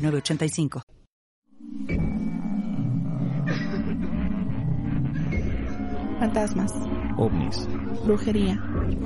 [0.00, 0.82] 985.
[6.18, 6.72] Fantasmas,
[7.16, 7.66] ovnis,
[8.04, 8.62] brujería,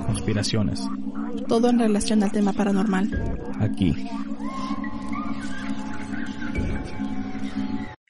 [0.07, 0.81] conspiraciones.
[1.49, 3.39] Todo en relación al tema paranormal.
[3.61, 3.95] Aquí.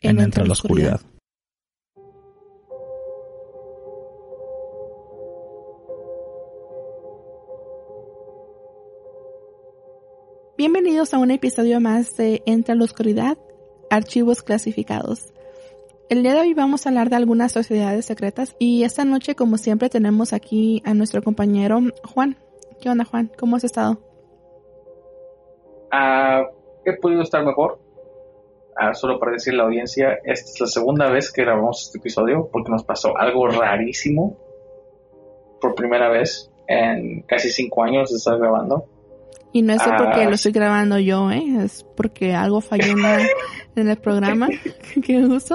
[0.00, 1.00] En, Entre la oscuridad.
[10.56, 13.36] Bienvenidos a un episodio más de Entre la Oscuridad,
[13.90, 15.34] Archivos Clasificados.
[16.08, 19.58] El día de hoy vamos a hablar de algunas sociedades secretas y esta noche, como
[19.58, 22.38] siempre, tenemos aquí a nuestro compañero Juan.
[22.80, 23.32] ¿Qué onda, Juan?
[23.36, 23.98] ¿Cómo has estado?
[25.90, 26.44] Ah,
[26.84, 27.80] he podido estar mejor.
[28.76, 31.98] Ah, solo para decir a la audiencia, esta es la segunda vez que grabamos este
[31.98, 34.38] episodio porque nos pasó algo rarísimo
[35.60, 38.93] por primera vez en casi cinco años de estar grabando.
[39.54, 40.34] Y no es porque lo ah.
[40.34, 41.44] estoy grabando yo, ¿eh?
[41.62, 42.96] Es porque algo falló
[43.76, 44.48] en, el programa
[45.02, 45.54] que uso.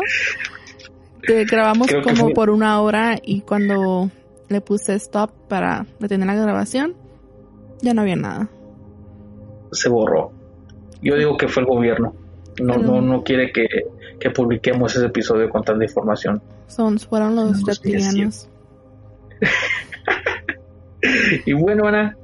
[1.21, 4.09] Que grabamos como por una hora y cuando
[4.47, 6.95] le puse stop para detener la grabación,
[7.81, 8.49] ya no había nada.
[9.73, 10.31] Se borró.
[11.01, 12.15] Yo digo que fue el gobierno.
[12.61, 16.41] No, no, no quiere que, publiquemos ese episodio con tanta información.
[16.67, 18.47] Son, fueron los reptilianos.
[21.45, 22.15] y bueno, Ana,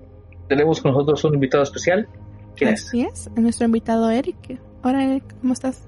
[0.48, 2.08] tenemos con nosotros un invitado especial.
[2.56, 3.30] ¿Quién Así es?
[3.36, 4.60] nuestro invitado Eric.
[4.84, 5.88] Hola Eric, ¿cómo estás?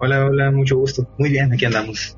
[0.00, 1.06] Hola, hola, mucho gusto.
[1.18, 2.16] Muy bien, aquí andamos.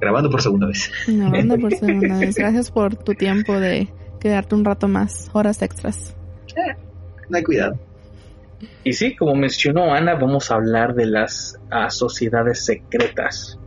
[0.00, 0.90] Grabando por segunda vez.
[1.06, 2.36] Grabando por segunda vez.
[2.36, 3.88] Gracias por tu tiempo de
[4.20, 6.14] quedarte un rato más, horas extras.
[6.48, 6.76] Eh,
[7.28, 7.78] no hay cuidado.
[8.82, 11.56] Y sí, como mencionó Ana, vamos a hablar de las
[11.90, 13.58] sociedades secretas.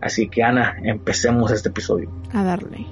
[0.00, 2.10] Así que Ana, empecemos este episodio.
[2.32, 2.86] A darle.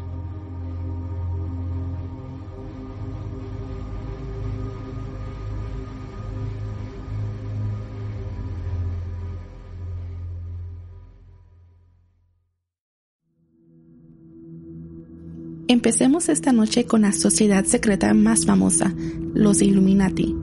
[15.71, 18.95] Empecemos esta noche con la sociedad secreta más famosa,
[19.34, 20.34] los Illuminati.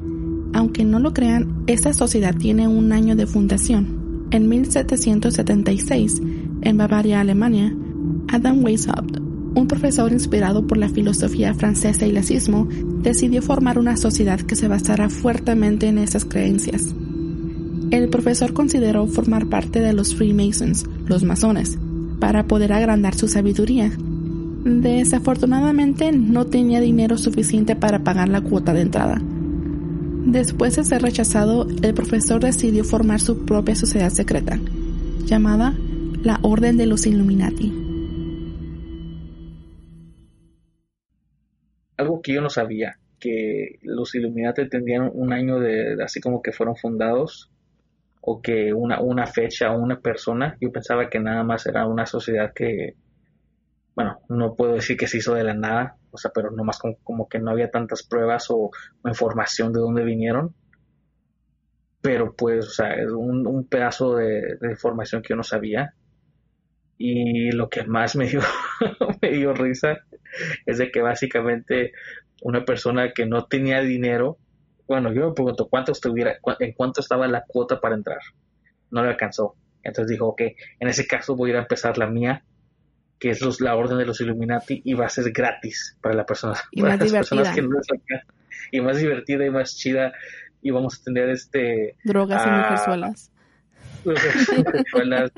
[0.53, 4.27] Aunque no lo crean, esta sociedad tiene un año de fundación.
[4.29, 6.21] En 1776,
[6.61, 7.75] en Bavaria, Alemania,
[8.27, 9.17] Adam Weishaupt,
[9.55, 12.67] un profesor inspirado por la filosofía francesa y el nazismo,
[13.01, 16.93] decidió formar una sociedad que se basara fuertemente en esas creencias.
[17.89, 21.79] El profesor consideró formar parte de los Freemasons, los masones,
[22.19, 23.91] para poder agrandar su sabiduría
[24.65, 29.21] Desafortunadamente no tenía dinero suficiente para pagar la cuota de entrada.
[29.21, 34.59] Después de ser rechazado, el profesor decidió formar su propia sociedad secreta,
[35.23, 35.75] llamada
[36.23, 37.71] la Orden de los Illuminati.
[41.97, 46.51] Algo que yo no sabía, que los Illuminati tendrían un año de, así como que
[46.51, 47.51] fueron fundados,
[48.19, 52.07] o que una, una fecha o una persona, yo pensaba que nada más era una
[52.07, 52.95] sociedad que,
[53.95, 56.97] bueno, no puedo decir que se hizo de la nada, o sea, pero nomás como,
[57.03, 58.69] como que no había tantas pruebas o,
[59.05, 60.53] información de dónde vinieron.
[62.01, 65.93] Pero pues, o sea, es un, pedazo de, información que yo no sabía.
[66.97, 68.41] Y lo que más me dio,
[69.21, 69.97] me dio risa
[70.65, 71.93] es de que básicamente
[72.41, 74.37] una persona que no tenía dinero,
[74.87, 78.19] bueno, yo me pregunto cuánto estuviera, en cuánto estaba la cuota para entrar.
[78.91, 79.55] No le alcanzó.
[79.83, 80.41] Entonces dijo, ok,
[80.79, 82.43] en ese caso voy a ir a empezar la mía
[83.19, 86.55] que es la orden de los Illuminati y va a ser gratis para la persona
[86.71, 87.53] y más las divertida.
[87.53, 87.79] que no
[88.71, 90.13] y más divertida y más chida.
[90.61, 93.31] Y vamos a tener este drogas y mujerzuelas.
[94.03, 95.31] Mujerzuelas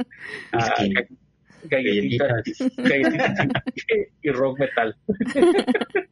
[1.63, 2.43] galletitas,
[2.77, 3.35] galletitas
[4.21, 4.95] y rock metal.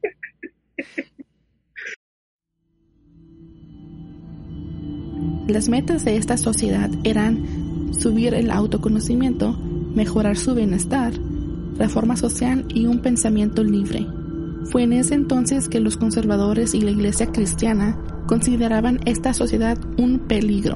[5.47, 11.13] Las metas de esta sociedad eran subir el autoconocimiento, mejorar su bienestar,
[11.77, 14.07] reforma social y un pensamiento libre.
[14.66, 20.19] Fue en ese entonces que los conservadores y la iglesia cristiana consideraban esta sociedad un
[20.19, 20.75] peligro.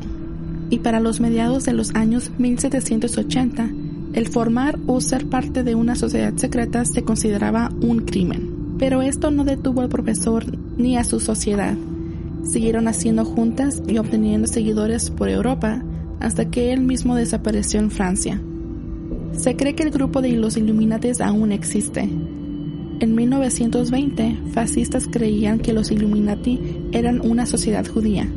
[0.69, 3.69] Y para los mediados de los años 1780,
[4.13, 8.75] el formar o ser parte de una sociedad secreta se consideraba un crimen.
[8.77, 10.45] Pero esto no detuvo al profesor
[10.77, 11.75] ni a su sociedad.
[12.43, 15.83] Siguieron haciendo juntas y obteniendo seguidores por Europa
[16.19, 18.41] hasta que él mismo desapareció en Francia.
[19.39, 22.01] Se cree que el grupo de los Illuminates aún existe.
[22.01, 26.59] En 1920, fascistas creían que los Illuminati
[26.91, 28.29] eran una sociedad judía.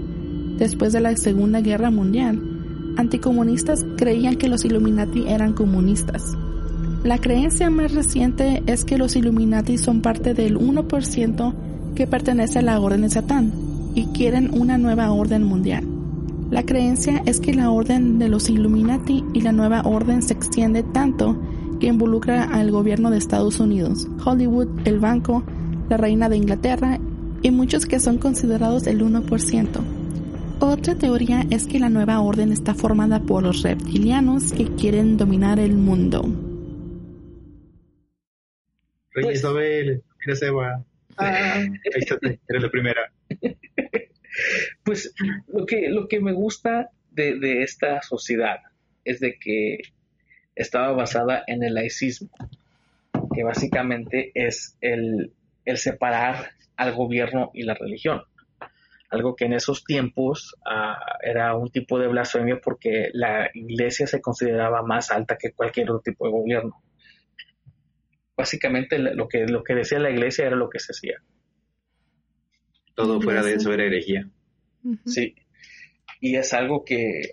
[0.58, 2.40] Después de la Segunda Guerra Mundial,
[2.96, 6.22] anticomunistas creían que los Illuminati eran comunistas.
[7.02, 11.54] La creencia más reciente es que los Illuminati son parte del 1%
[11.96, 13.52] que pertenece a la Orden de Satán
[13.96, 15.91] y quieren una nueva orden mundial.
[16.52, 20.82] La creencia es que la orden de los Illuminati y la nueva orden se extiende
[20.82, 21.40] tanto
[21.80, 25.42] que involucra al gobierno de Estados Unidos, Hollywood, el banco,
[25.88, 26.98] la reina de Inglaterra
[27.40, 29.80] y muchos que son considerados el 1%.
[30.60, 35.58] Otra teoría es que la nueva orden está formada por los reptilianos que quieren dominar
[35.58, 36.20] el mundo.
[39.12, 40.84] Rey pues, Isabel, mira Seba.
[41.16, 43.10] Ah, Ahí está, eres la primera.
[44.84, 45.14] Pues
[45.48, 48.60] lo que, lo que me gusta de, esta sociedad
[49.04, 49.78] es de que
[50.54, 52.30] estaba basada en el laicismo,
[53.34, 55.32] que básicamente es el,
[55.76, 58.22] separar al gobierno y la religión.
[59.10, 64.22] Algo que en esos tiempos ah, era un tipo de blasfemia porque la iglesia se
[64.22, 66.82] consideraba más alta que cualquier otro tipo de gobierno.
[68.34, 71.22] Básicamente lo que, lo que decía la iglesia era lo que se hacía.
[72.94, 74.28] Todo fuera de eso era herejía.
[75.06, 75.34] Sí.
[76.20, 77.32] Y es algo que,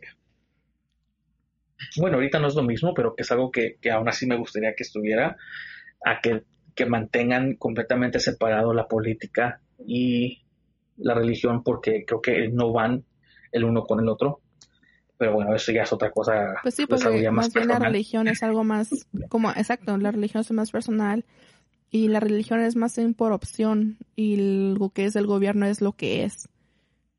[1.97, 4.73] bueno, ahorita no es lo mismo, pero que es algo que, aún así me gustaría
[4.75, 5.37] que estuviera,
[6.03, 6.43] a que,
[6.75, 10.43] que mantengan completamente separado la política y
[10.97, 13.05] la religión, porque creo que no van
[13.51, 14.41] el uno con el otro.
[15.17, 16.55] Pero bueno, eso ya es otra cosa.
[16.61, 20.51] Pues sí, porque más, bien la religión es algo más, como, exacto, la religión es
[20.51, 21.25] más personal
[21.91, 25.93] y la religión es más por opción y lo que es el gobierno es lo
[25.93, 26.47] que es.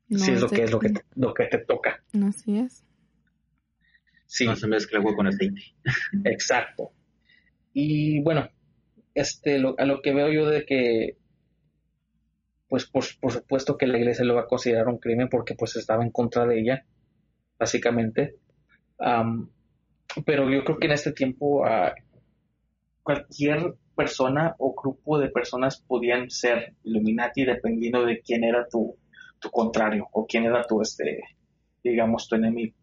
[0.09, 2.03] sí, es lo que es lo que, te, lo que te toca.
[2.27, 2.83] Así es.
[4.27, 4.45] Sí.
[4.45, 5.61] No se mezcla agua con aceite.
[6.23, 6.91] Exacto.
[7.73, 8.49] Y bueno,
[9.13, 11.17] este, a lo que veo yo de que,
[12.69, 16.03] pues por, supuesto que la iglesia lo va a considerar un crimen porque pues estaba
[16.03, 16.85] en contra de ella,
[17.59, 18.35] básicamente.
[20.25, 21.91] pero yo creo que en este tiempo uh,
[23.03, 28.97] cualquier persona o grupo de personas podían ser Illuminati dependiendo de quién era tu,
[29.39, 31.21] tu contrario o quién era tu, este,
[31.83, 32.73] digamos, tu enemigo.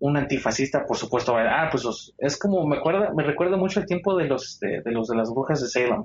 [0.00, 4.16] Un antifascista, por supuesto, ah, pues es como, me acuerda, me recuerda mucho el tiempo
[4.16, 6.04] de los, de, los de las brujas de Salem.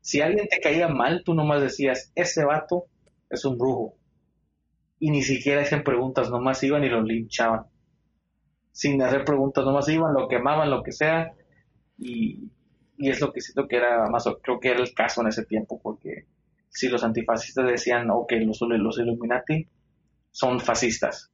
[0.00, 2.86] Si alguien te caía mal, tú nomás decías, ese vato
[3.28, 3.94] es un brujo.
[4.98, 7.64] Y ni siquiera hacían preguntas, nomás iban y lo linchaban.
[8.70, 11.34] Sin hacer preguntas, nomás iban, lo quemaban, lo que sea,
[11.98, 12.50] y,
[12.98, 15.80] es lo que siento que era más, creo que era el caso en ese tiempo,
[15.82, 16.26] porque
[16.68, 19.68] si los antifascistas decían, ok, los, los Illuminati
[20.30, 21.30] son fascistas,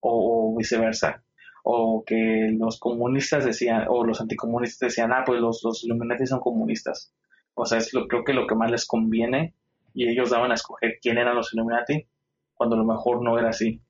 [0.00, 1.22] o, viceversa,
[1.64, 6.40] o que los comunistas decían, o los anticomunistas decían, ah, pues los, los Illuminati son
[6.40, 7.12] comunistas.
[7.54, 9.54] O sea, es lo, creo que lo que más les conviene,
[9.92, 12.06] y ellos daban a escoger quién eran los Illuminati,
[12.54, 13.80] cuando a lo mejor no era así.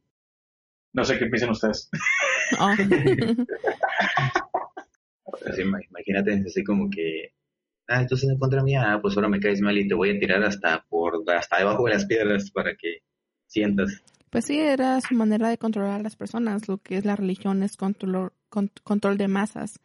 [0.93, 1.91] No sé qué piensan ustedes.
[2.61, 2.71] Oh.
[5.59, 7.33] imagínate, así como que,
[7.89, 10.19] ah, entonces en contra mía, ah, pues ahora me caes mal y te voy a
[10.19, 12.99] tirar hasta por hasta debajo de las piedras para que
[13.47, 14.03] sientas.
[14.31, 16.69] Pues sí, era su manera de controlar a las personas.
[16.69, 18.33] Lo que es la religión es control,
[18.83, 19.81] control de masas.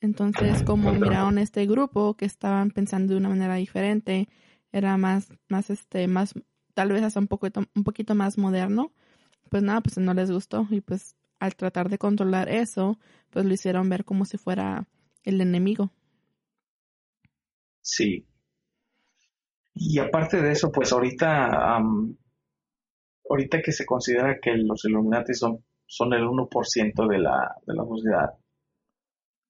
[0.00, 4.28] Entonces, como miraron este grupo que estaban pensando de una manera diferente,
[4.72, 6.34] era más, más, este, más,
[6.74, 8.92] tal vez hasta un poquito, un poquito más moderno,
[9.48, 13.52] pues nada, pues no les gustó y pues al tratar de controlar eso, pues lo
[13.52, 14.86] hicieron ver como si fuera
[15.24, 15.90] el enemigo.
[17.80, 18.24] Sí.
[19.74, 21.80] Y aparte de eso, pues ahorita,
[23.28, 27.84] ahorita que se considera que los Illuminati son, son el 1% de la, de la
[27.86, 28.38] sociedad,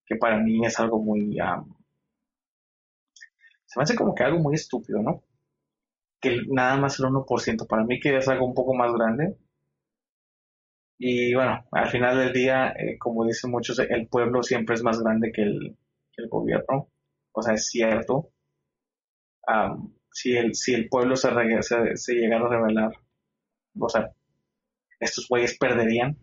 [0.06, 1.37] que para mí es algo muy...
[3.66, 5.22] se me hace como que algo muy estúpido, ¿no?
[6.22, 9.37] Que nada más el 1%, para mí que es algo un poco más grande,
[11.04, 15.00] y bueno, al final del día, eh, como dicen muchos, el pueblo siempre es más
[15.00, 15.76] grande que el,
[16.30, 16.90] gobierno.
[17.32, 18.30] O sea, es cierto.
[20.12, 21.28] si, el, si el pueblo se,
[21.97, 22.92] se, llegara a rebelar,
[23.76, 24.12] o sea,
[25.00, 26.18] estos güeyes perderían.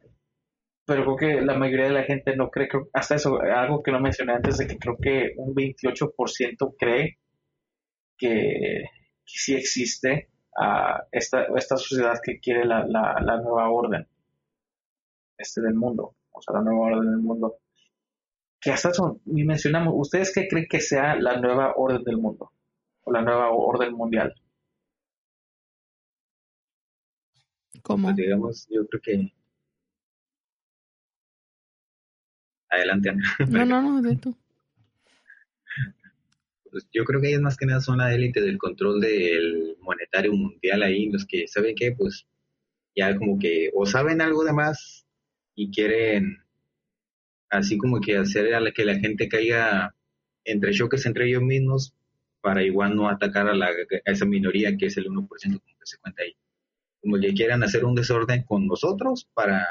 [0.86, 4.00] Pero creo que la mayoría de la gente no cree, hasta eso, algo que no
[4.00, 7.17] mencioné antes, de que creo que un 28% cree
[8.17, 8.86] que,
[9.25, 14.07] sí existe uh, esta, esta sociedad que quiere la, la nueva orden
[15.39, 17.60] este del mundo, o sea, la nueva orden del mundo.
[18.62, 22.51] Que hasta eso ni mencionamos, ¿ustedes qué creen que sea la nueva orden del mundo?
[23.03, 24.36] O la nueva orden mundial.
[27.81, 28.08] ¿Cómo?
[28.08, 29.34] Pues digamos, yo creo que...
[32.69, 33.24] Adelante, Ana.
[33.48, 34.36] No, no, no, de tú.
[36.69, 40.34] Pues yo creo que ellos más que nada son la élite del control del monetario
[40.34, 42.27] mundial ahí, los que saben que pues
[42.96, 45.08] ya como que o saben algo de más
[45.59, 46.41] y quieren
[47.49, 49.93] así como que hacer a la que la gente caiga
[50.45, 51.93] entre choques entre ellos mismos
[52.39, 55.59] para igual no atacar a, la, a esa minoría que es el 1% como que
[55.83, 56.33] se cuenta ahí.
[57.01, 59.67] Como que quieran hacer un desorden con nosotros para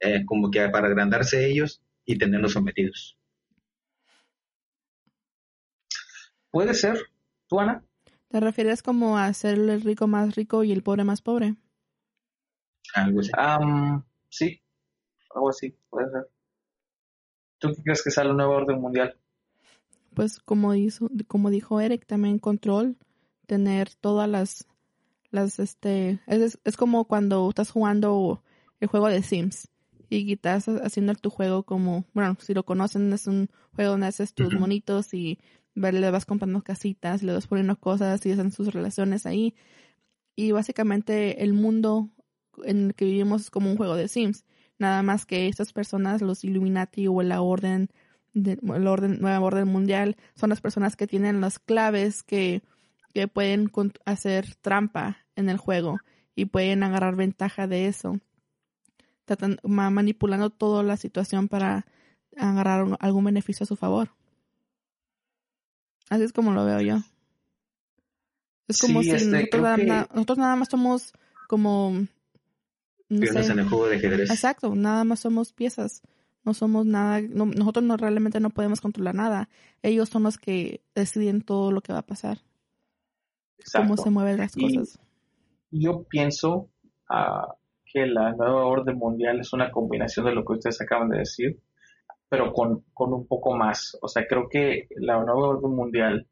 [0.00, 3.16] eh, como que para agrandarse ellos y tenernos sometidos.
[6.50, 6.98] Puede ser,
[7.48, 7.82] tú Ana.
[8.28, 11.54] ¿Te refieres como a hacerle el rico más rico y el pobre más pobre?
[12.94, 13.30] Algo así.
[14.28, 14.62] Sí,
[15.34, 16.28] algo así, puede ser.
[17.58, 19.16] ¿Tú qué crees que sea el nuevo orden mundial?
[20.14, 22.96] Pues como hizo, como dijo Eric, también control,
[23.46, 24.66] tener todas las,
[25.30, 28.42] las, este, es, es como cuando estás jugando
[28.80, 29.68] el juego de Sims
[30.08, 34.34] y estás haciendo tu juego como, bueno, si lo conocen, es un juego donde haces
[34.34, 35.38] tus monitos y
[35.74, 39.54] le vas comprando casitas, le vas poniendo cosas y hacen sus relaciones ahí.
[40.34, 42.10] Y básicamente el mundo
[42.64, 44.44] en el que vivimos es como un juego de Sims.
[44.80, 47.90] Nada más que estas personas, los Illuminati o la orden,
[48.32, 52.62] de, el orden, nueva orden mundial, son las personas que tienen las claves que,
[53.12, 53.70] que pueden
[54.06, 55.98] hacer trampa en el juego
[56.34, 58.20] y pueden agarrar ventaja de eso.
[59.26, 61.84] Tratan, ma- manipulando toda la situación para
[62.38, 64.08] agarrar algún beneficio a su favor.
[66.08, 66.96] Así es como lo veo yo.
[68.66, 71.12] Es como Sí, si este, nosotros, nada, que- nosotros nada más somos
[71.46, 72.06] como...
[73.10, 73.52] No Piones sé.
[73.52, 74.30] en el juego de ajedrez.
[74.30, 76.00] Exacto, nada más somos piezas.
[76.44, 79.48] No somos nada, no- nosotros no realmente no podemos controlar nada.
[79.82, 83.96] Ellos son los que deciden todo lo que va a pasar, cómo Exacto.
[84.04, 84.98] se mueven las Y- cosas.
[85.70, 86.70] Yo pienso
[87.10, 91.18] ah, que la nueva orden mundial es una combinación de lo que ustedes acaban de
[91.18, 91.60] decir,
[92.28, 93.98] pero con, con un poco más.
[94.00, 96.26] O sea, creo que la nueva orden mundial,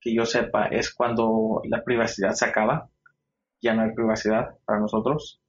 [0.00, 2.90] que yo sepa, es cuando la privacidad se acaba.
[3.60, 5.40] Ya no hay privacidad para nosotros.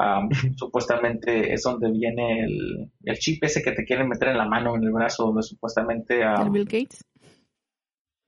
[0.00, 4.46] Am, supuestamente es donde viene el, el chip ese que te quieren meter en la
[4.46, 6.22] mano, en el brazo, donde supuestamente...
[6.22, 7.04] am, ¿El Bill Gates?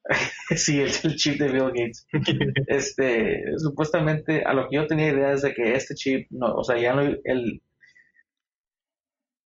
[0.57, 2.09] Sí, el, el chip de Bill Gates.
[2.67, 6.65] Este, supuestamente, a lo que yo tenía idea es de que este chip, no, o
[6.65, 7.63] sea, ya no, el,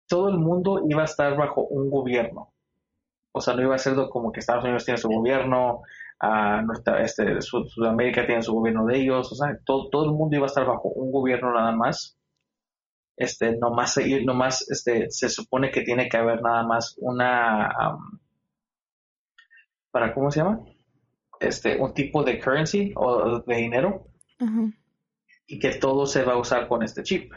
[0.06, 2.52] todo el mundo iba a estar bajo un gobierno.
[3.34, 5.82] O sea, no iba a ser como que Estados Unidos tiene su gobierno,
[6.24, 10.12] a nuestra, este, Sud- Sudamérica tiene su gobierno de ellos, o sea, todo, todo el
[10.12, 12.16] mundo iba a estar bajo un gobierno nada más.
[13.16, 17.70] Este, nomás, nomás, este, se supone que tiene que haber nada más una,
[19.90, 20.60] para, ¿cómo se llama?
[21.40, 24.06] Este, un tipo de currency o de dinero
[25.46, 27.32] y que todo se va a usar con este chip.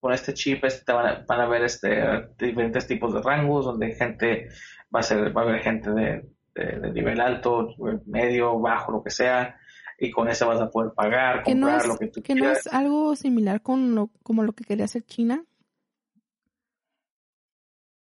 [0.00, 3.94] Con este chip este, van, a, van a haber este, diferentes tipos de rangos donde
[3.94, 4.48] gente
[4.94, 7.68] va a ser, va a haber gente de, de- de nivel alto,
[8.06, 9.58] medio, bajo, lo que sea,
[9.98, 12.34] y con eso vas a poder pagar, ¿Que no, comprar es, lo que tú que
[12.34, 12.66] no quieras.
[12.66, 15.44] es algo similar con lo, como lo que quería hacer China?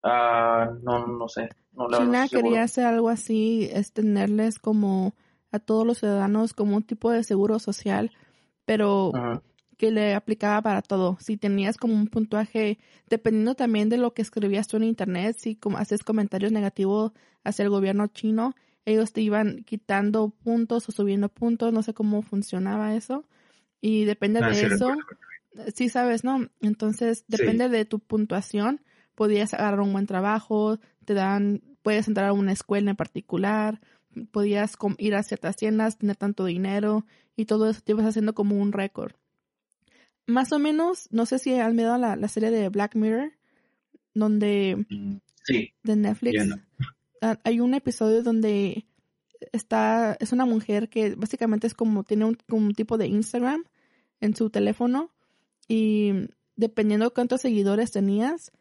[0.03, 1.49] Ah, no, no sé.
[1.71, 2.49] No, China seguro.
[2.49, 5.13] quería hacer algo así, es tenerles como
[5.51, 8.11] a todos los ciudadanos como un tipo de seguro social,
[8.65, 9.11] pero.
[9.77, 11.17] Que le aplicaba para todo.
[11.19, 15.55] Si tenías como un puntuaje, dependiendo también de lo que escribías tú en internet, si
[15.55, 17.11] como haces comentarios negativos
[17.43, 22.21] hacia el gobierno chino, ellos te iban quitando puntos o subiendo puntos, no sé cómo
[22.21, 23.25] funcionaba eso.
[23.81, 24.95] Y depende Ah, de sí, eso,
[25.75, 26.47] sí sabes, ¿no?
[26.61, 28.81] Entonces, depende de tu puntuación,
[29.15, 33.81] podías agarrar un buen trabajo, te dan, puedes entrar a una escuela en particular,
[34.31, 38.55] podías ir a ciertas tiendas, tener tanto dinero y todo eso te ibas haciendo como
[38.55, 39.13] un récord.
[40.25, 43.33] Más o menos, no sé si han mirado la, la serie de Black Mirror,
[44.13, 46.45] donde Mm, Sí, de Netflix.
[46.45, 46.55] No.
[47.21, 48.85] Ah, Hay un episodio donde
[49.51, 53.65] está, es una mujer que básicamente es como, tiene un, como un tipo de Instagram
[54.21, 55.11] en su teléfono
[55.67, 56.13] y
[56.55, 58.51] dependiendo de cuántos seguidores tenías,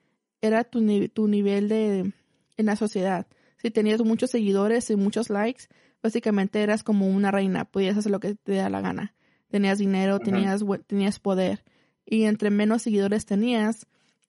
[0.41, 2.13] era tu, tu nivel de,
[2.57, 3.27] en la sociedad.
[3.59, 5.65] Si tenías muchos seguidores y muchos likes,
[6.03, 9.15] básicamente eras como una reina, podías hacer lo que te da la gana.
[9.53, 11.63] Tenías dinero, tenías, tenías poder.
[12.07, 13.87] Y entre menos seguidores tenías,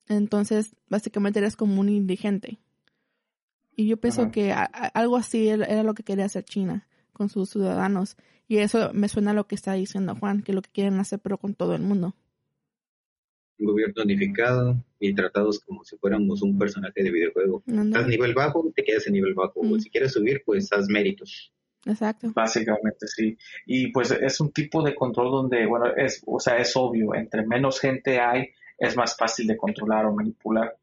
[0.08, 2.60] entonces básicamente eres como un indigente.
[3.76, 4.32] Y yo pienso Ajá.
[4.32, 8.18] que a- a- algo así era, lo que quería hacer China con sus ciudadanos.
[8.50, 11.20] Y eso me suena a lo que está diciendo Juan, que lo que quieren hacer
[11.20, 12.16] pero con todo el mundo.
[13.60, 17.64] Un gobierno unificado y tratados como si fuéramos un personaje de videojuego.
[17.68, 18.00] Anda.
[18.00, 19.64] Estás nivel bajo, te quedas en nivel bajo.
[19.64, 19.72] Mm.
[19.72, 21.53] O si quieres subir, pues haz méritos.
[21.86, 22.32] Exacto.
[22.34, 23.38] Básicamente, sí.
[23.66, 27.46] Y pues es un tipo de control donde, bueno, es, o sea, es obvio, entre
[27.46, 30.78] menos gente hay, es más fácil de controlar o manipular.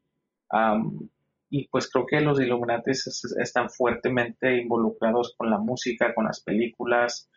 [0.51, 1.09] Am,
[1.49, 6.41] y pues creo que los Illuminatis es- están fuertemente involucrados con la música, con las
[6.41, 7.29] películas,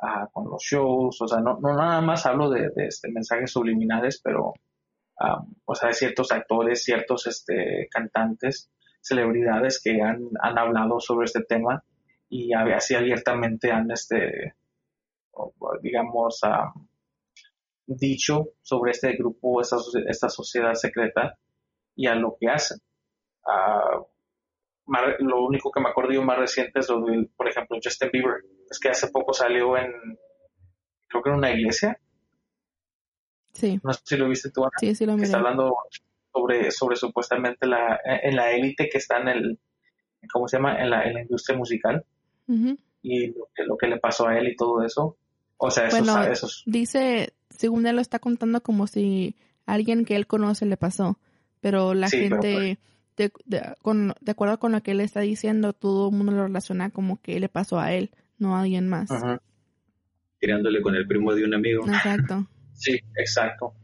[0.00, 3.50] ah, con los shows, o sea, no, no nada más hablo de, de, este, mensajes
[3.52, 4.54] subliminales, pero,
[5.64, 11.82] o sea, ciertos actores, ciertos este, cantantes, celebridades que han, han hablado sobre este tema
[12.34, 14.54] y así abiertamente han, este,
[15.82, 16.88] digamos, am,
[17.86, 19.76] dicho sobre este grupo, esta,
[20.08, 21.36] esta sociedad secreta
[21.94, 22.78] y a lo que hacen.
[24.86, 28.10] Más- lo único que me acuerdo yo más reciente es lo de, por ejemplo, Justin
[28.12, 28.42] Bieber.
[28.70, 29.92] Es que hace poco salió en,
[31.08, 31.98] creo que en una iglesia,
[33.52, 35.26] Sí, no sé si lo viste tú, Ana, sí, sí lo que miré.
[35.26, 35.76] está hablando
[36.32, 39.58] sobre, sobre supuestamente la, en la élite que está en el,
[40.32, 40.80] ¿cómo se llama?
[40.80, 42.02] En la, en la industria musical
[43.02, 45.16] Y lo que, lo que le pasó a él y todo eso.
[45.56, 50.04] O sea, eso, Bueno, eso es- Dice, según él lo está contando como si alguien
[50.04, 51.18] que él conoce le pasó,
[51.60, 52.78] pero la Sí, pero gente,
[53.16, 56.42] de, de- con, de acuerdo con lo que él está diciendo, todo el mundo lo
[56.44, 59.08] relaciona como que le pasó a él, no a alguien más.
[60.38, 61.86] Tirándole con el primo de un amigo.
[61.86, 62.46] Exacto.
[62.74, 63.74] Sí, exacto.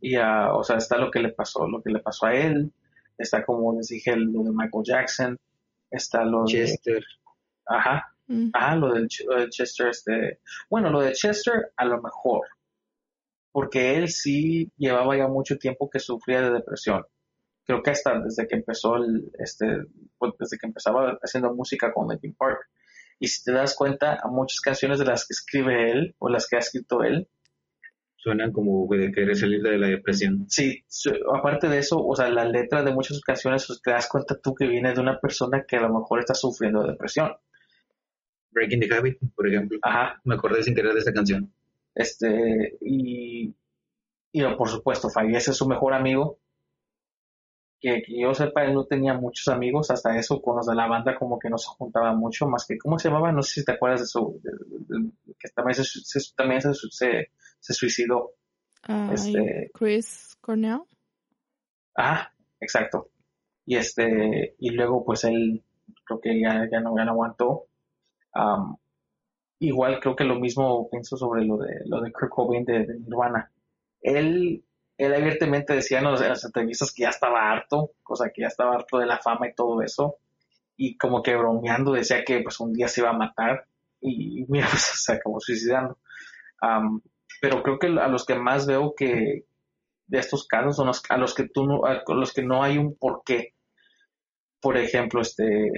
[0.00, 2.72] Y, ah, o sea, está lo que le pasó, lo que le pasó a él,
[3.18, 5.38] está como les dije, lo de Michael Jackson,
[5.90, 7.04] está lo de, Chester.
[7.68, 8.50] Ajá, Mm.
[8.52, 9.06] ajá, lo de
[9.48, 12.46] Chester, este, bueno, lo de Chester a lo mejor,
[13.52, 17.04] porque él sí llevaba ya mucho tiempo que sufría de depresión.
[17.66, 19.66] Creo que hasta desde que empezó el, este,
[20.18, 22.58] pues, desde que empezaba haciendo música con Linkin Park.
[23.18, 26.46] Y si te das cuenta, a muchas canciones de las que escribe él o las
[26.46, 27.28] que ha escrito él,
[28.20, 30.44] Suenan como de querer salir de la depresión.
[30.50, 34.08] Sí, su- aparte de eso, o sea, la letra de muchas canciones, pues, te das
[34.08, 37.30] cuenta tú que viene de una persona que a lo mejor está sufriendo de depresión.
[38.50, 39.78] Breaking the Habit, por ejemplo.
[39.82, 41.52] Ajá, Me acordé sin querer de esa canción.
[41.94, 43.54] este, y,
[44.32, 46.38] y por supuesto, fallece su mejor amigo.
[47.80, 50.88] Que, que yo sepa, él no tenía muchos amigos, hasta eso, con los de la
[50.88, 53.30] banda como que no se juntaba mucho, más que, ¿cómo se llamaba?
[53.30, 56.74] No sé si te acuerdas de su, de- de- de- que también se, también se,
[56.74, 58.32] se, se suicidó.
[59.12, 60.80] Este- Chris Cornell.
[61.96, 63.10] Ah, exacto.
[63.64, 65.62] Y este, y luego pues él
[66.04, 67.66] creo que ya, ya no, ya no aguantó.
[68.32, 68.76] Am,
[69.60, 72.98] igual creo que lo mismo pienso sobre lo de lo de Kurt Cobain de, de
[73.00, 73.50] Nirvana.
[74.00, 74.64] Él,
[74.96, 78.98] él abiertamente decía en, las entrevistas que ya estaba harto, cosa que ya estaba harto
[78.98, 80.16] de la fama y todo eso.
[80.76, 83.66] Y como que bromeando decía que pues un día se iba a matar.
[84.00, 85.98] Y, mira, pues se acabó suicidando.
[86.60, 87.02] Am,
[87.40, 89.44] pero creo que a los que más veo que,
[90.08, 92.78] de estos casos son los, a los que tú no, a los que no hay
[92.78, 93.54] un porqué.
[94.60, 95.70] Por ejemplo, este,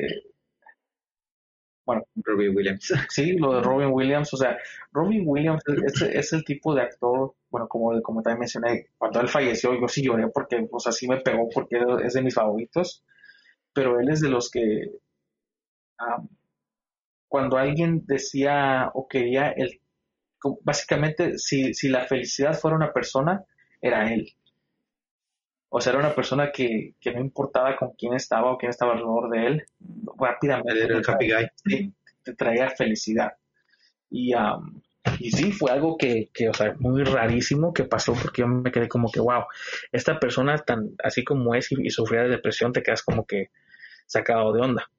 [1.84, 2.92] bueno, Robbie Williams.
[3.10, 4.58] sí, lo de Robin Williams, o sea,
[4.92, 5.62] Robin Williams
[6.12, 10.02] es, el tipo de actor, bueno, como, como también mencioné, cuando él falleció yo sí
[10.02, 13.04] lloré porque, o sea, sí me pegó porque es de mis favoritos,
[13.72, 14.92] pero él es de los que,
[17.28, 19.80] cuando alguien decía o quería el,
[20.62, 23.44] básicamente, si, si la felicidad fuera una persona,
[23.80, 24.34] era él.
[25.70, 28.92] O sea, era una persona que, que no importaba con quién estaba o quién estaba
[28.92, 29.64] alrededor de él,
[30.18, 31.46] rápidamente el te happy guy.
[31.54, 31.92] sí,
[32.24, 33.32] te traía felicidad.
[34.10, 34.82] Y, am,
[35.20, 38.72] y sí, fue algo que, que, o sea, muy rarísimo que pasó porque yo me
[38.72, 39.44] quedé como que, wow,
[39.92, 43.50] esta persona tan así como es y, y sufría de depresión, te quedas como que
[44.06, 44.90] sacado de onda.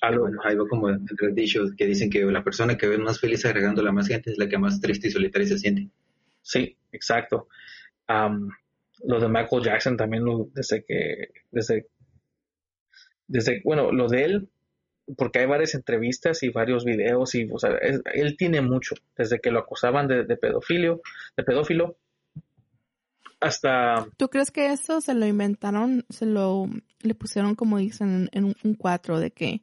[0.00, 1.00] Algo, Bueno, ahí va como el
[1.34, 4.32] dicho que dicen que la persona que ve más feliz agregando a la más gente
[4.32, 5.88] es la que más triste y solitaria se siente.
[6.42, 7.48] Sí, exacto.
[8.08, 8.50] Am,
[9.04, 11.88] lo de Michael Jackson también, lo- desde que, desde,
[13.26, 14.48] desde, bueno, lo de él,
[15.16, 17.70] porque hay varias entrevistas y varios videos y, o sea,
[18.14, 21.00] él tiene mucho, desde que lo acusaban de, pedofilio,
[21.36, 21.96] de pedófilo,
[23.40, 26.68] hasta, ¿Tú crees que eso se lo inventaron, se lo
[27.00, 29.62] le pusieron como dicen en un, un cuatro de que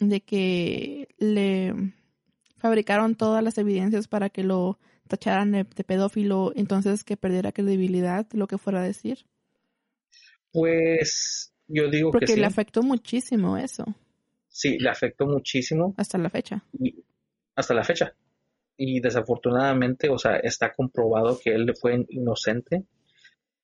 [0.00, 1.72] de que le
[2.56, 8.26] fabricaron todas las evidencias para que lo tacharan de, de pedófilo, entonces que perdiera credibilidad
[8.32, 9.26] lo que fuera a decir?
[10.52, 13.84] pues, yo digo Porque que sí, le afectó muchísimo eso
[14.48, 16.64] sí, le afectó muchísimo hasta la fecha.
[16.72, 17.04] y
[17.56, 18.14] hasta la fecha.
[18.76, 22.84] Y desafortunadamente, o sea, está comprobado que él fue inocente,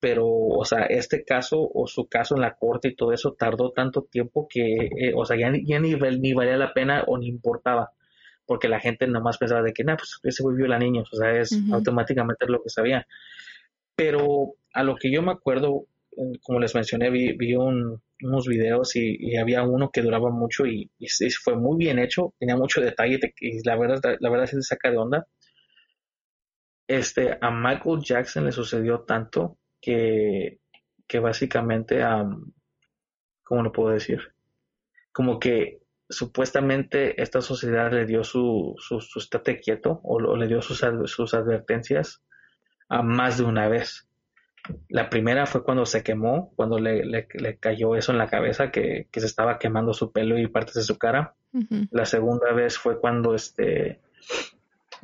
[0.01, 3.73] pero, o sea, este caso o su caso en la corte y todo eso tardó
[3.73, 7.19] tanto tiempo que, eh, o sea, ya, ni- ya ni, ni valía la pena o
[7.19, 7.93] ni importaba,
[8.47, 11.39] porque la gente nomás pensaba de que, nah, pues ese güey viola niños, o sea,
[11.39, 13.07] es automáticamente lo que sabía.
[13.95, 18.47] Pero a lo que yo me acuerdo, eh, como les mencioné, vi, vi un, unos
[18.47, 20.91] videos y, había uno que duraba mucho y,
[21.43, 24.99] fue muy bien hecho, tenía mucho detalle y la verdad, la verdad se saca de
[24.99, 25.27] onda.
[26.89, 30.61] Este, a Michael Jackson le sucedió tanto que,
[31.07, 32.53] que básicamente, um,
[33.43, 34.21] ¿cómo lo puedo decir?
[35.13, 40.63] Como que supuestamente esta sociedad le dio su, su, su estate quieto o, le dio
[40.63, 42.23] sus, sus advertencias
[42.89, 44.09] a más de una vez.
[44.89, 49.09] La primera fue cuando se quemó, cuando le, le, cayó eso en la cabeza, que,
[49.13, 51.35] que, se estaba quemando su pelo y partes de su cara.
[51.91, 54.01] La segunda vez fue cuando este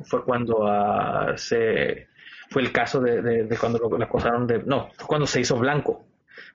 [0.05, 2.07] fue cuando uh, se
[2.49, 6.05] fue el caso de, de, cuando lo, acusaron de no, fue cuando se hizo blanco.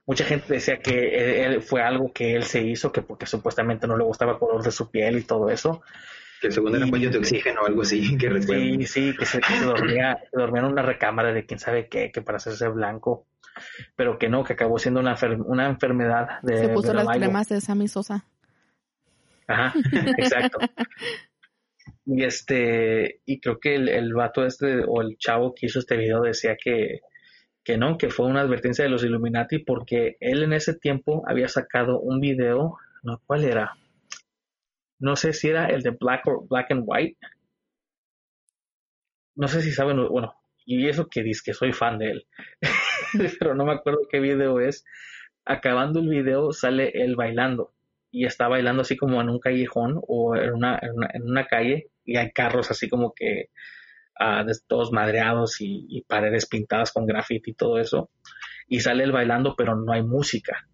[0.08, 3.94] Mucha gente decía que él, fue algo que él se hizo, que porque supuestamente no
[3.94, 5.82] le gustaba el color de su piel y todo eso.
[6.40, 10.18] Que según era cuello de oxígeno o algo así, que Sí, sí, que se, dormía,
[10.32, 13.26] dormía, en una recámara de quién sabe qué, que para hacerse blanco,
[13.96, 16.56] pero que no, que acabó siendo una, una enfermedad de...
[16.56, 18.24] Se puso las cremas de Sammy Sosa.
[19.46, 19.74] Ajá,
[20.16, 20.58] exacto.
[22.06, 25.98] y este, y creo que el, el vato este, o el chavo que hizo este
[25.98, 27.00] video decía que,
[27.68, 31.48] que no, que fue una advertencia de los Illuminati porque él en ese tiempo había
[31.48, 33.76] sacado un video, no, ¿cuál era?
[34.98, 37.18] No sé si era el de Black, or, Black and White.
[39.34, 42.26] No sé si saben, bueno, y eso que dice que soy fan de él,
[43.38, 44.86] pero no me acuerdo qué video es.
[45.44, 47.74] Acabando el video sale él bailando
[48.10, 52.16] y está bailando así como en un callejón o en una, en una, calle y
[52.16, 53.50] hay carros así como que
[54.20, 58.10] uh, todos madreados y, y, paredes pintadas con graffiti y todo eso.
[58.68, 60.68] Y sale él bailando, pero no hay música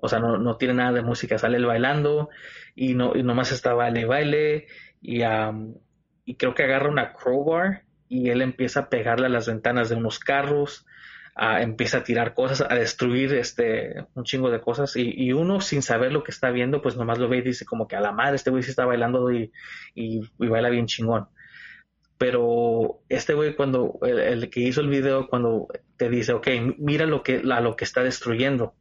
[0.00, 2.30] o sea, no, no tiene nada de música, sale el bailando
[2.74, 4.66] y, no, y nomás está baile baile
[5.00, 5.22] y,
[6.24, 9.96] y creo que agarra una crowbar y él empieza a pegarle a las ventanas de
[9.96, 10.86] unos carros,
[11.36, 15.82] empieza a tirar cosas, a destruir este un chingo de cosas y, y, uno sin
[15.82, 18.12] saber lo que está viendo, pues nomás lo ve y dice como que a la
[18.12, 19.52] madre este güey sí está bailando y,
[19.94, 21.28] y, baila bien chingón.
[22.20, 27.22] Pero este güey cuando, el, que hizo el video, cuando te dice, ok, mira lo
[27.22, 28.74] que, a lo que está destruyendo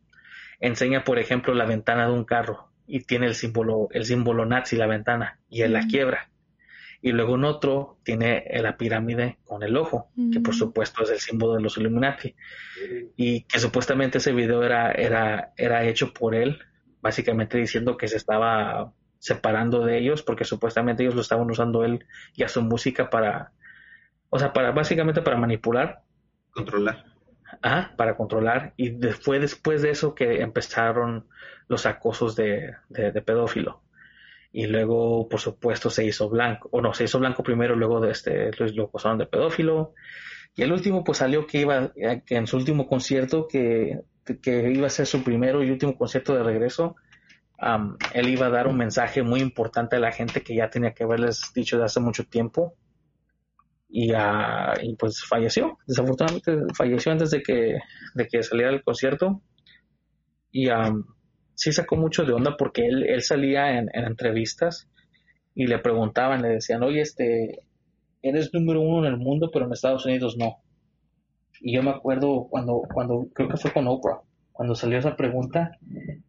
[0.60, 4.76] enseña, por ejemplo, la ventana de un carro y tiene el símbolo, el símbolo nazi,
[4.76, 6.30] la ventana, y él la quiebra.
[7.02, 11.20] Y luego en otro tiene la pirámide con el ojo, que por supuesto es el
[11.20, 12.36] símbolo de los Illuminati.
[13.16, 16.60] Y que supuestamente ese video era, era, era hecho por él,
[17.00, 22.06] básicamente diciendo que se estaba separando de ellos, porque supuestamente ellos lo estaban usando él
[22.36, 23.52] y a su música para,
[24.30, 26.02] o sea, para básicamente para manipular.
[26.52, 27.10] Controlar
[27.98, 28.74] para controlar.
[28.78, 31.28] Y fue después de eso que empezaron
[31.68, 32.76] los acosos de,
[33.26, 33.82] pedófilo.
[34.52, 36.70] Y luego, por supuesto, se hizo blanco.
[36.72, 39.94] O no, se hizo blanco primero, luego de este, lo acusaron de pedófilo.
[40.56, 41.92] Y el último, pues salió que iba,
[42.26, 44.02] que en su último concierto, que,
[44.42, 46.96] que iba a ser su primero y último concierto de regreso,
[48.14, 51.04] él iba a dar un mensaje muy importante a la gente que ya tenía que
[51.04, 52.76] haberles dicho de hace mucho tiempo
[53.90, 54.12] y,
[54.82, 55.78] y pues falleció.
[55.86, 57.80] Desafortunadamente falleció antes de que,
[58.14, 59.42] de que saliera el concierto.
[60.52, 61.04] Y um,
[61.56, 64.90] sí sacó mucho de onda porque él, él salía en, entrevistas
[65.54, 67.64] y le preguntaban, le decían, oye, este,
[68.22, 70.58] eres número uno en el mundo, pero en Estados Unidos no.
[71.60, 74.22] Y yo me acuerdo cuando, cuando creo que fue con Oprah,
[74.60, 75.78] cuando salió esa pregunta,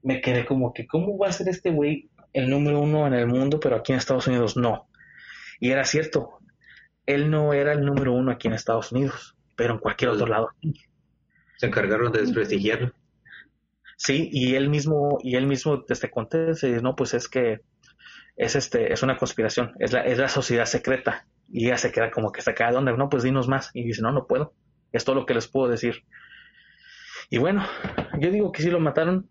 [0.05, 3.27] me quedé como que, ¿cómo va a ser este güey el número uno en el
[3.27, 4.87] mundo, pero aquí en Estados Unidos no?
[5.59, 6.39] Y era cierto,
[7.07, 10.51] él no era el número uno aquí en Estados Unidos, pero en cualquier otro lado.
[11.57, 12.93] Se encargaron de desprestigiarlo.
[13.97, 16.09] Sí, y él mismo, y él mismo desde
[16.51, 17.63] dice, no, pues es que
[18.37, 21.27] es este, es una conspiración, es la, es la sociedad secreta.
[21.49, 23.73] Y ella se queda como que se queda donde, no, pues dinos más.
[23.75, 24.55] Y dice, no, no puedo.
[24.93, 26.05] Es todo lo que les puedo decir.
[27.31, 27.65] Y bueno,
[28.19, 29.31] yo digo que sí lo mataron.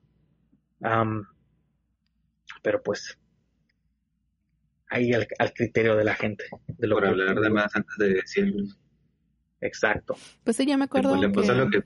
[2.64, 3.18] pero pues
[4.90, 6.46] ahí al, criterio de la gente.
[6.68, 8.66] De lo Por hablar de más antes de decirlo.
[9.62, 10.16] Exacto.
[10.44, 11.14] Pues sí, ya me acuerdo.
[11.20, 11.28] que...
[11.28, 11.84] lo que yo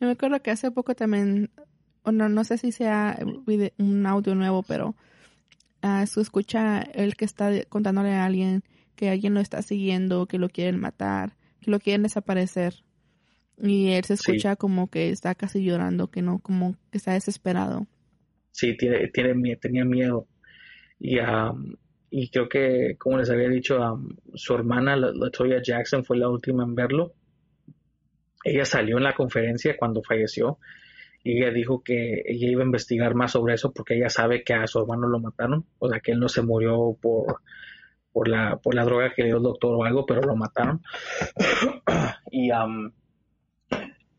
[0.00, 1.50] me acuerdo que hace poco también,
[2.02, 3.18] o no, no sé si sea
[3.78, 4.94] un audio nuevo, pero
[5.82, 8.62] uh, su escucha el que está contándole a alguien
[8.94, 12.84] que alguien lo está siguiendo, que lo quieren matar, que lo quieren desaparecer.
[13.62, 17.86] Y él se escucha como que está casi llorando, que no, como que está desesperado.
[18.50, 20.26] Sí, tiene, tiene, tenía miedo.
[20.98, 21.18] Y,
[22.10, 23.78] y creo que, como les había dicho,
[24.34, 27.14] su hermana, Latoya Jackson, fue la última en verlo.
[28.44, 30.58] Ella salió en la conferencia cuando falleció
[31.24, 34.52] y ella dijo que ella iba a investigar más sobre eso porque ella sabe que
[34.52, 37.40] a su hermano lo mataron, o sea, que él no se murió por,
[38.12, 40.82] por, la, por la droga que le dio el doctor o algo, pero lo mataron.
[42.30, 42.50] y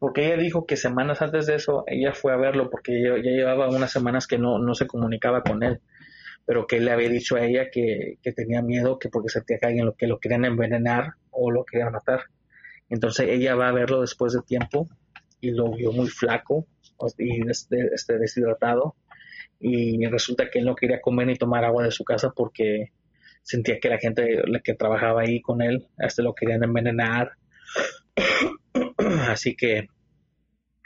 [0.06, 3.70] porque ella dijo que semanas antes de eso ella fue a verlo porque ya, llevaba
[3.70, 5.80] unas semanas que no, no se comunicaba con él,
[6.46, 9.58] pero que él le había dicho a ella que, que tenía miedo, que porque sentía
[9.58, 12.20] que alguien lo, que lo querían envenenar o lo querían matar.
[12.88, 14.88] Entonces ella va a verlo después de tiempo
[15.42, 16.68] y lo vio muy flaco
[17.18, 18.94] y este, este, deshidratado
[19.60, 22.92] y resulta que él no quería comer ni tomar agua de su casa porque
[23.42, 27.32] sentía que la gente que trabajaba ahí con él hasta lo querían envenenar
[29.30, 29.88] así que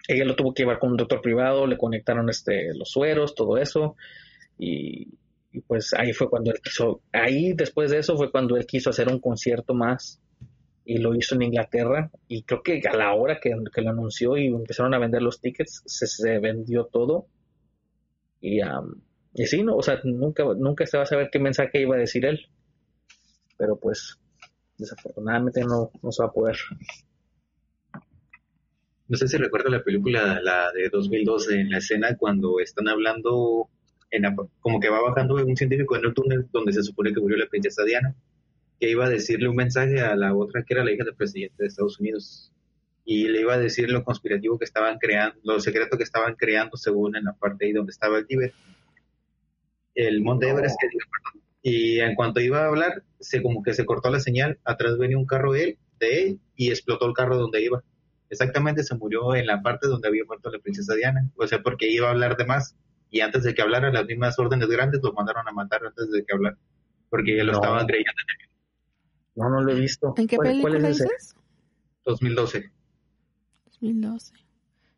[0.09, 3.57] ella lo tuvo que llevar con un doctor privado le conectaron este los sueros todo
[3.57, 3.95] eso
[4.57, 5.07] y,
[5.67, 9.07] pues ahí fue cuando él quiso ahí después de eso fue cuando él quiso hacer
[9.07, 10.19] un concierto más
[10.85, 14.47] y lo hizo en Inglaterra y creo que a la hora que, lo anunció y
[14.47, 17.27] empezaron a vender los tickets se, vendió todo
[18.41, 18.59] y,
[19.33, 21.99] y sí, no, o sea, nunca, nunca se va a saber qué mensaje iba a
[21.99, 22.47] decir él,
[23.57, 24.17] pero pues
[24.77, 26.55] desafortunadamente no, no se va a poder.
[29.09, 33.67] No sé si recuerda la película, la de 2012, en la escena cuando están hablando,
[34.11, 34.23] en
[34.61, 37.47] como que va bajando un científico en el túnel donde se supone que murió la
[37.47, 38.15] princesa Diana
[38.79, 41.55] que iba a decirle un mensaje a la otra que era la hija del presidente
[41.59, 42.51] de Estados Unidos
[43.03, 46.77] y le iba a decir lo conspirativo que estaban creando, lo secreto que estaban creando
[46.77, 48.53] según en la parte ahí donde estaba el Tíbet,
[49.95, 50.77] el Monte Everest,
[51.61, 55.17] y en cuanto iba a hablar, se como que se cortó la señal, atrás venía
[55.17, 57.83] un carro de él, de él y explotó el carro donde iba.
[58.29, 61.89] Exactamente se murió en la parte donde había muerto la princesa Diana, o sea, porque
[61.89, 62.75] iba a hablar de más
[63.09, 66.23] y antes de que hablara las mismas órdenes grandes lo mandaron a matar antes de
[66.23, 66.57] que hablara,
[67.09, 68.49] porque ya lo estaban creyendo en
[69.39, 70.13] no, no lo he visto.
[70.17, 71.33] ¿En qué película dices?
[72.05, 72.71] 2012.
[73.65, 74.33] 2012.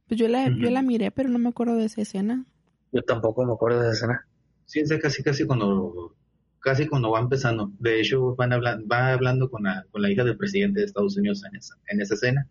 [0.08, 2.44] Pues yo la, yo la miré, pero no me acuerdo de esa escena.
[2.92, 4.28] Yo tampoco me acuerdo de esa escena.
[4.66, 6.16] Sí, es casi, casi cuando,
[6.60, 7.72] casi cuando va empezando.
[7.78, 11.18] De hecho, van hablando, va hablando con la, con la hija del presidente de Estados
[11.18, 12.48] Unidos en esa, en esa escena.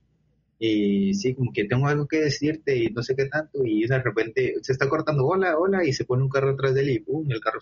[0.63, 3.65] Y sí, como que tengo algo que decirte y no sé qué tanto.
[3.65, 6.83] Y de repente se está cortando, hola, hola, y se pone un carro atrás de
[6.83, 7.61] él y pum, el carro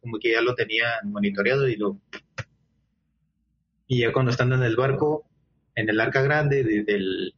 [0.00, 1.98] como que ya lo tenían monitoreado y lo
[3.86, 5.26] y ya cuando están en el barco,
[5.74, 7.34] en el arca grande del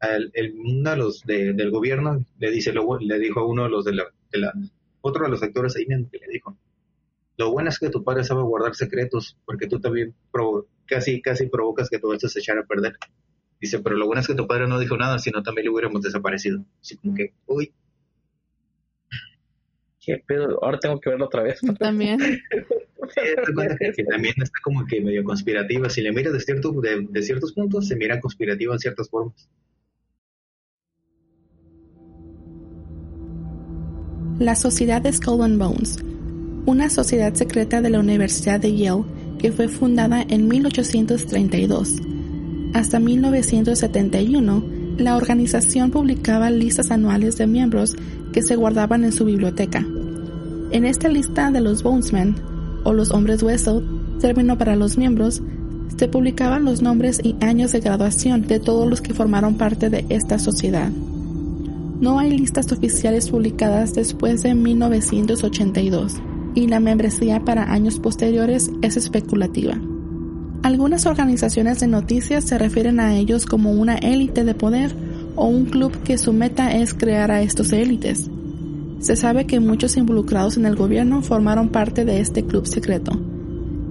[0.00, 3.92] el, uno de los del gobierno le dice le dijo a uno de los de
[3.92, 4.04] la,
[5.00, 6.56] otro de los actores ahí que le dijo
[7.36, 10.14] lo bueno es que tu padre sabe guardar secretos porque tú también
[10.86, 12.96] casi casi provocas que todo esto se echara a perder
[13.60, 16.02] dice pero lo bueno es que tu padre no dijo nada sino también le hubiéramos
[16.02, 17.72] desaparecido así como que uy
[20.00, 22.18] qué pedo ahora tengo que verlo otra vez también
[23.94, 25.88] que también está como que medio conspirativa.
[25.88, 29.48] Si le miras de, cierto, de, ciertos puntos, se mira conspirativa en ciertas formas.
[34.38, 35.98] La Sociedad de Skull and Bones,
[36.64, 39.04] una sociedad secreta de la Universidad de Yale
[39.38, 42.00] que fue fundada en 1832.
[42.72, 44.64] Hasta 1971,
[44.98, 47.96] la organización publicaba listas anuales de miembros
[48.32, 49.84] que se guardaban en su biblioteca.
[50.70, 52.36] En esta lista de los Bonesmen
[52.84, 53.82] o los hombres hueso,
[54.20, 55.42] término para los miembros,
[55.96, 60.06] se publicaban los nombres y años de graduación de todos los que formaron parte de
[60.08, 60.90] esta sociedad.
[62.00, 66.14] No hay listas oficiales publicadas después de 1982
[66.54, 69.78] y la membresía para años posteriores es especulativa.
[70.62, 74.94] Algunas organizaciones de noticias se refieren a ellos como una élite de poder
[75.34, 78.30] o un club que su meta es crear a estos élites.
[78.98, 83.12] Se sabe que muchos involucrados en el gobierno formaron parte de este club secreto,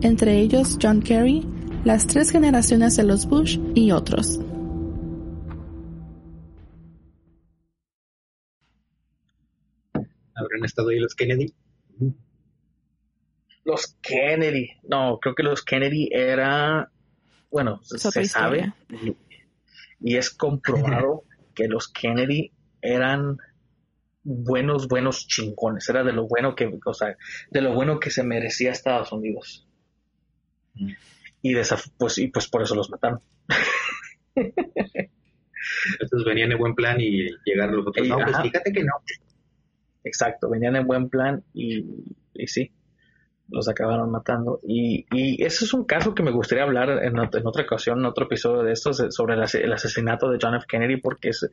[0.01, 1.43] entre ellos John Kerry,
[1.85, 4.39] las tres generaciones de los Bush y otros.
[10.35, 11.51] ¿Habrán estado ahí los Kennedy?
[13.69, 14.71] Los Kennedy.
[14.81, 16.89] No, creo que los Kennedy era,
[17.51, 18.73] bueno, se sabe
[20.01, 22.51] y es comprobado que los Kennedy
[22.81, 23.37] eran
[24.23, 25.87] buenos, buenos chingones.
[25.87, 27.15] Era de lo bueno que, o sea,
[27.51, 29.67] de lo bueno que se merecía Estados Unidos.
[30.73, 30.93] Mm.
[31.43, 31.53] Y,
[31.97, 33.21] pues, y pues por eso los mataron.
[34.35, 38.07] Entonces venían en buen plan y llegaron los otros.
[38.07, 38.93] no, pues fíjate que no.
[40.03, 41.85] Exacto, venían en buen plan y,
[42.33, 42.71] y sí,
[43.51, 44.59] los acabaron matando.
[44.63, 48.05] Y, y ese es un caso que me gustaría hablar en, en otra ocasión, en
[48.05, 50.65] otro episodio de estos, sobre el, asesinato de John F.
[50.67, 51.49] Kennedy, porque es,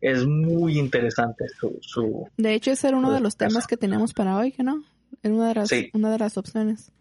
[0.00, 1.46] es muy interesante
[1.80, 4.84] su, de hecho ese era uno de los temas que teníamos para hoy no
[5.22, 6.92] era una de las una de las opciones.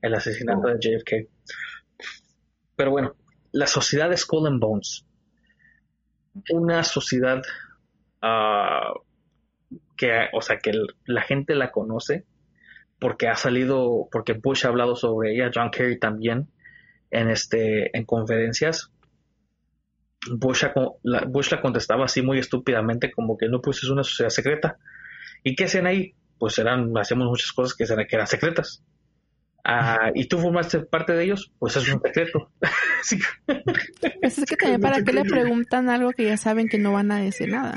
[0.00, 1.28] El asesinato de JFK
[2.76, 3.14] pero bueno
[3.52, 5.06] la sociedad de Skull and Bones.
[6.50, 7.40] Una sociedad
[8.20, 8.98] uh,
[9.96, 10.72] que o sea que
[11.06, 12.24] la gente la conoce
[13.04, 16.48] porque ha salido porque Bush ha hablado sobre ella John Kerry también
[17.10, 18.90] en este en conferencias
[20.30, 20.64] Bush
[21.02, 24.78] la, Bush la contestaba así muy estúpidamente como que no, pues es una sociedad secreta.
[25.42, 26.14] ¿Y qué hacían ahí?
[26.38, 28.82] Pues eran, hacíamos muchas cosas que eran, que eran secretas.
[29.66, 31.50] Ah, ¿Y tú formaste parte de ellos?
[31.58, 32.50] Pues es un secreto.
[33.02, 33.18] Sí.
[34.22, 37.12] Pues es que también para qué le preguntan algo que ya saben que no van
[37.12, 37.74] a decir nada.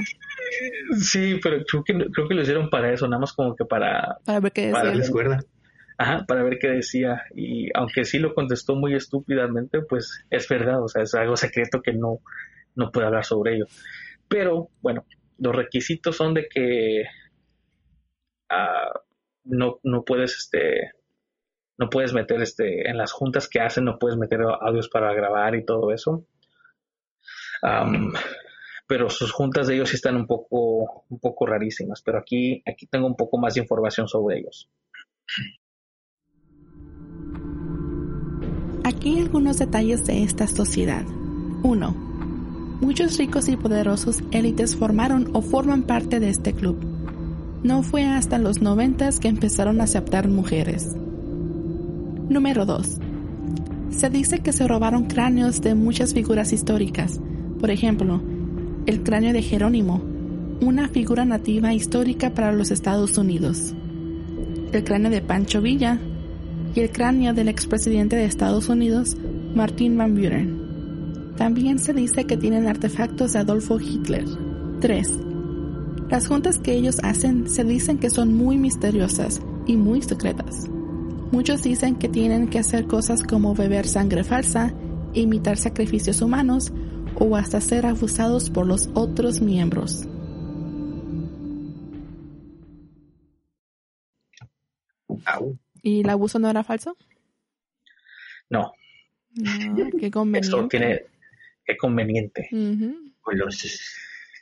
[1.00, 4.18] Sí, pero creo que, creo que lo hicieron para eso, nada más como que para,
[4.26, 4.92] Para ver qué Para decir.
[4.92, 5.40] darles cuerda.
[5.98, 7.24] ajá, para ver qué decía.
[7.36, 11.82] Y aunque sí lo contestó muy estúpidamente, pues es verdad, o sea, es algo secreto
[11.82, 12.20] que no,
[12.76, 13.66] no puede hablar sobre ello.
[14.30, 15.06] Pero bueno,
[15.40, 17.04] los requisitos son de que
[18.50, 18.92] ah,
[19.44, 20.92] no, no puedes, este,
[21.78, 25.56] no puedes meter, este, en las juntas que hacen, no puedes meter audios para grabar
[25.56, 26.26] y todo eso.
[28.88, 32.02] Pero sus juntas de ellos sí están un poco, un poco rarísimas.
[32.02, 34.70] Pero aquí, aquí tengo un poco más de información sobre ellos.
[38.84, 41.06] Aquí algunos detalles de esta sociedad.
[41.64, 41.92] 1.
[42.80, 46.80] Muchos ricos y poderosos élites formaron o forman parte de este club.
[47.64, 50.96] No fue hasta los noventas que empezaron a aceptar mujeres.
[52.30, 53.00] Número 2.
[53.90, 57.22] Se dice que se robaron cráneos de muchas figuras históricas.
[57.60, 58.22] Por ejemplo,
[58.86, 60.02] el cráneo de Jerónimo,
[60.60, 63.74] una figura nativa histórica para los Estados Unidos.
[64.74, 66.00] El cráneo de Pancho Villa,
[66.76, 69.16] y el cráneo del expresidente de Estados Unidos,
[69.56, 71.34] Martin Van Buren.
[71.38, 74.26] También se dice que tienen artefactos de Adolfo Hitler.
[74.82, 75.20] 3.
[76.10, 80.70] Las juntas que ellos hacen se dicen que son muy misteriosas y muy secretas.
[81.32, 84.74] Muchos dicen que tienen que hacer cosas como beber sangre falsa,
[85.14, 86.72] imitar sacrificios humanos
[87.16, 90.08] o hasta ser abusados por los otros miembros.
[95.82, 96.98] ¿Y el abuso no era falso?
[98.50, 98.72] No,
[99.36, 100.68] No, qué esto conveniente.
[100.70, 101.02] tiene
[101.66, 102.50] qué conveniente.
[102.52, 103.12] Ujú.
[103.22, 103.80] Colosos.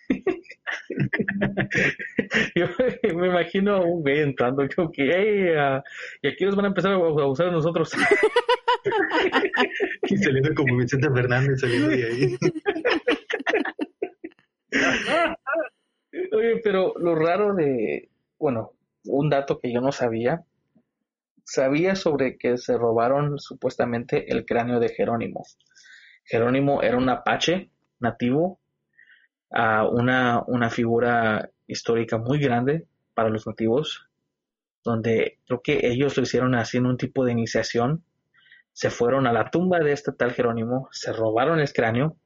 [2.56, 2.66] Yo
[3.16, 5.84] me imagino a un güey entrando como que, hey, ah,
[6.22, 7.92] y aquí nos van a empezar a abusar de nosotros.
[10.04, 12.38] Y saliendo como Vicente Fernández saliendo de ahí.
[16.32, 18.74] Oye, pero lo raro de, bueno,
[19.06, 20.44] un dato que yo no sabía,
[21.44, 25.44] sabía sobre que se robaron supuestamente el cráneo de Jerónimo.
[26.24, 28.60] Jerónimo era un apache nativo,
[29.52, 34.08] ah, una, una figura histórica muy grande para los nativos,
[34.84, 38.04] donde creo que ellos lo hicieron haciendo un tipo de iniciación.
[38.74, 42.18] Se fueron a la tumba de este tal Jerónimo, se robaron el cráneo,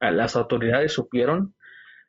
[0.00, 1.54] las autoridades supieron,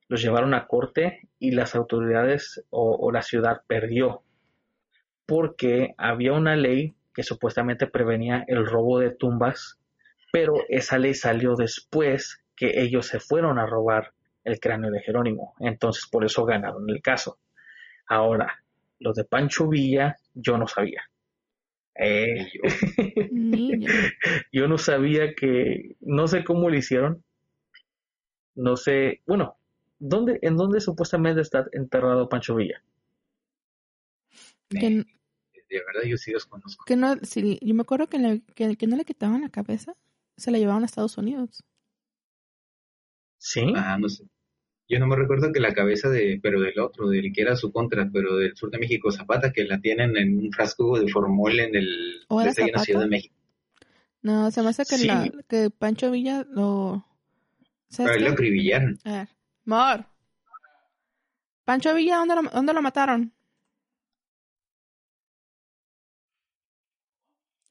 [0.10, 4.24] los llevaron a corte y las autoridades o la ciudad perdió
[5.30, 9.80] porque había una ley que supuestamente prevenía el robo de tumbas,
[10.34, 15.56] pero esa ley salió después que ellos se fueron a robar el cráneo de Jerónimo.
[15.60, 17.40] Entonces por eso ganaron el caso.
[18.08, 18.64] Ahora,
[19.00, 21.04] lo de Pancho Villa, yo no sabía.
[21.96, 22.62] Eh, yo,
[23.32, 23.90] Niño.
[24.52, 27.24] yo no sabía que, no sé cómo lo hicieron.
[28.56, 29.58] No sé, bueno,
[30.00, 32.82] ¿dónde, ¿en dónde supuestamente está enterrado Pancho Villa?
[34.70, 34.78] Que,
[35.70, 36.84] de verdad yo sí los conozco.
[36.86, 39.94] que no, sí, yo me acuerdo que, le- que, que no le quitaban la cabeza,
[40.38, 41.64] se la llevaban a Estados Unidos.
[43.40, 43.62] Sí.
[43.76, 44.26] Ah, no sé.
[44.88, 47.72] Yo no me recuerdo que la cabeza de, pero del otro, del que era su
[47.72, 51.60] contra, pero del sur de México, Zapata, que la tienen en un frasco de formol
[51.60, 52.80] en el ¿O era Zapata?
[52.80, 53.36] Ciudad de México.
[54.22, 55.08] No, se me hace que, Sí.
[55.08, 57.06] la, que Pancho Villa lo...
[57.88, 59.00] ¿Sabes Pero él lo acribillaron.
[59.06, 59.28] A ver,
[59.66, 60.06] Mor.
[61.66, 63.32] Pancho Villa, ¿dónde lo, dónde lo mataron?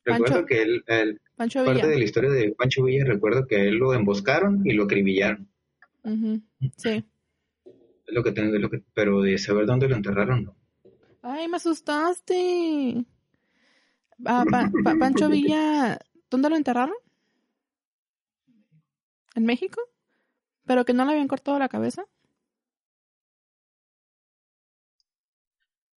[0.05, 1.87] Recuerdo Pancho- que él, él- Pancho parte Villa.
[1.89, 5.49] de la historia de Pancho Villa, recuerdo que a él lo emboscaron y lo acribillaron.
[6.77, 7.05] Sí.
[8.07, 10.57] Es lo que tengo, es lo que, pero de saber dónde lo enterraron, no.
[11.23, 13.05] Ay, me asustaste.
[14.25, 15.99] Ah, Pa- Pa- Pancho Villa,
[16.31, 16.95] ¿dónde lo enterraron?
[19.35, 19.81] ¿En México?
[20.67, 22.05] ¿Pero que no le habían cortado la cabeza?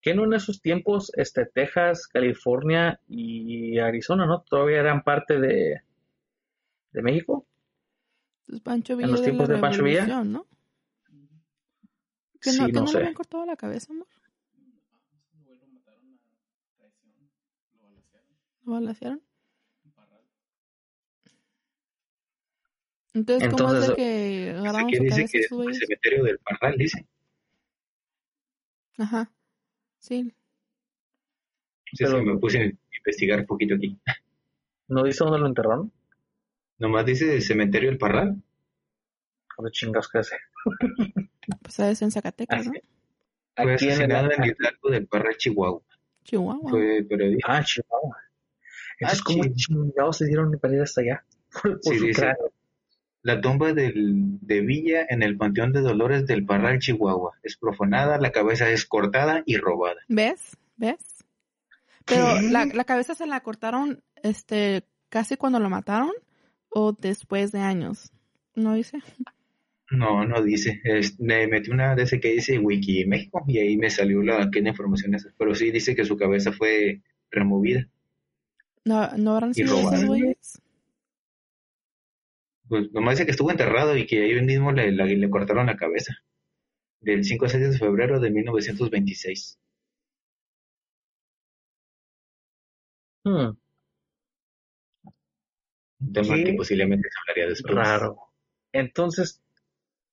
[0.01, 4.41] que no en esos tiempos este Texas, California y Arizona, ¿no?
[4.49, 5.81] Todavía eran parte de,
[6.93, 7.45] de México.
[8.47, 10.23] Pues Pancho ¿En Villa los de tiempos la de Pancho Villa?
[10.23, 10.45] ¿no?
[12.41, 12.93] Que no, Sí, que no no sé.
[12.93, 14.07] le habían cortado la cabeza, amor.
[18.63, 19.21] ¿Lo balacearon?
[23.13, 25.75] Entonces, ¿cómo es de Entonces, que agarraron ¿Qué su dice cabeza que es esos el
[25.75, 27.05] cementerio del Parral, dice.
[28.97, 29.31] Ajá.
[29.99, 30.33] Sí.
[31.91, 32.65] Sí, Pero- sí, me puse a
[32.97, 33.99] investigar un poquito aquí.
[34.87, 35.91] ¿No dice dónde lo enterraron?
[36.81, 38.41] Nomás dice el cementerio del Parral.
[39.55, 40.35] por chingados que hace.
[41.61, 42.71] Pues es en Zacatecas, ¿no?
[43.55, 44.55] Fue Aquí en el- asesinado en el
[44.91, 45.81] del Parral, Chihuahua.
[46.23, 46.69] Chihuahua.
[46.69, 47.57] Fue periodista.
[47.57, 48.17] Ah, Chihuahua.
[48.99, 51.25] Entonces, Ah, ¿cómo chi- chingados se dieron para ir hasta allá?
[51.61, 52.21] Por, por Sí, su dice.
[52.21, 52.51] cráneo.
[53.23, 57.37] La tumba del, de Villa en el Panteón de Dolores del Parral, Chihuahua.
[57.43, 60.01] Es profanada, la cabeza es cortada y robada.
[60.07, 60.57] ¿Ves?
[60.77, 61.23] ¿Ves?
[62.05, 66.11] Pero la, la cabeza se la cortaron este casi cuando lo mataron
[66.71, 68.11] o después de años.
[68.55, 68.99] ¿No dice?
[69.91, 70.81] No, no dice.
[70.83, 74.49] Es- me metí una de ese que dice Wiki México y ahí me salió la
[74.49, 75.33] que información esa.
[75.37, 77.87] Pero sí dice que su cabeza fue removida.
[78.85, 80.61] ¿No, no habrán sido esos güeyes?
[82.67, 85.75] Pues nomás dice que estuvo enterrado y que ahí mismo le, la- le cortaron la
[85.77, 86.15] cabeza.
[87.01, 89.59] Del 5 al 6 de febrero de 1926.
[93.23, 93.51] Hmm,
[96.13, 96.43] tema ¿Qué?
[96.43, 97.75] que posiblemente se hablaría después.
[97.75, 98.17] raro.
[98.71, 99.41] Entonces,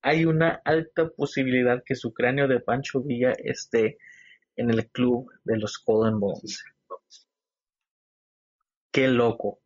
[0.02, 3.98] hay una alta posibilidad que su cráneo de Pancho Villa esté
[4.56, 6.64] en el club de los and Bones.
[8.90, 9.60] Qué loco.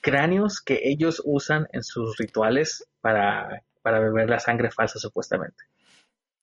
[0.00, 5.64] Cráneos que ellos usan en sus rituales para, para beber la sangre falsa, supuestamente.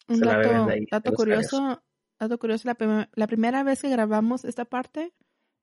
[0.07, 1.83] Un Se la beben dato, de ahí, dato curioso,
[2.19, 5.13] dato curioso, la, prim- la primera vez que grabamos esta parte,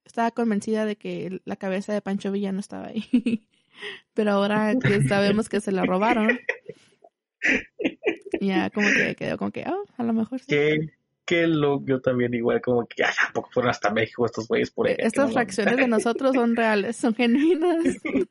[0.06, 3.02] estaba convencida de que la cabeza de Pancho Villa no estaba ahí.
[4.14, 6.38] Pero ahora que sabemos que se la robaron,
[8.40, 10.46] ya como que quedó como que, oh, a lo mejor sí.
[10.48, 10.78] Qué,
[11.26, 11.84] qué loco.
[11.86, 14.96] Yo también igual como que, ay, ¿a poco fueron hasta México estos güeyes por ella?
[15.00, 17.84] Estas reacciones de nosotros son reales, son genuinas.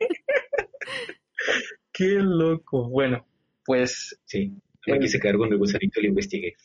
[1.92, 2.90] Qué loco.
[2.90, 3.26] Bueno,
[3.64, 4.52] pues Sí,
[4.88, 6.56] me quise quedar con el gusanito y lo investigué.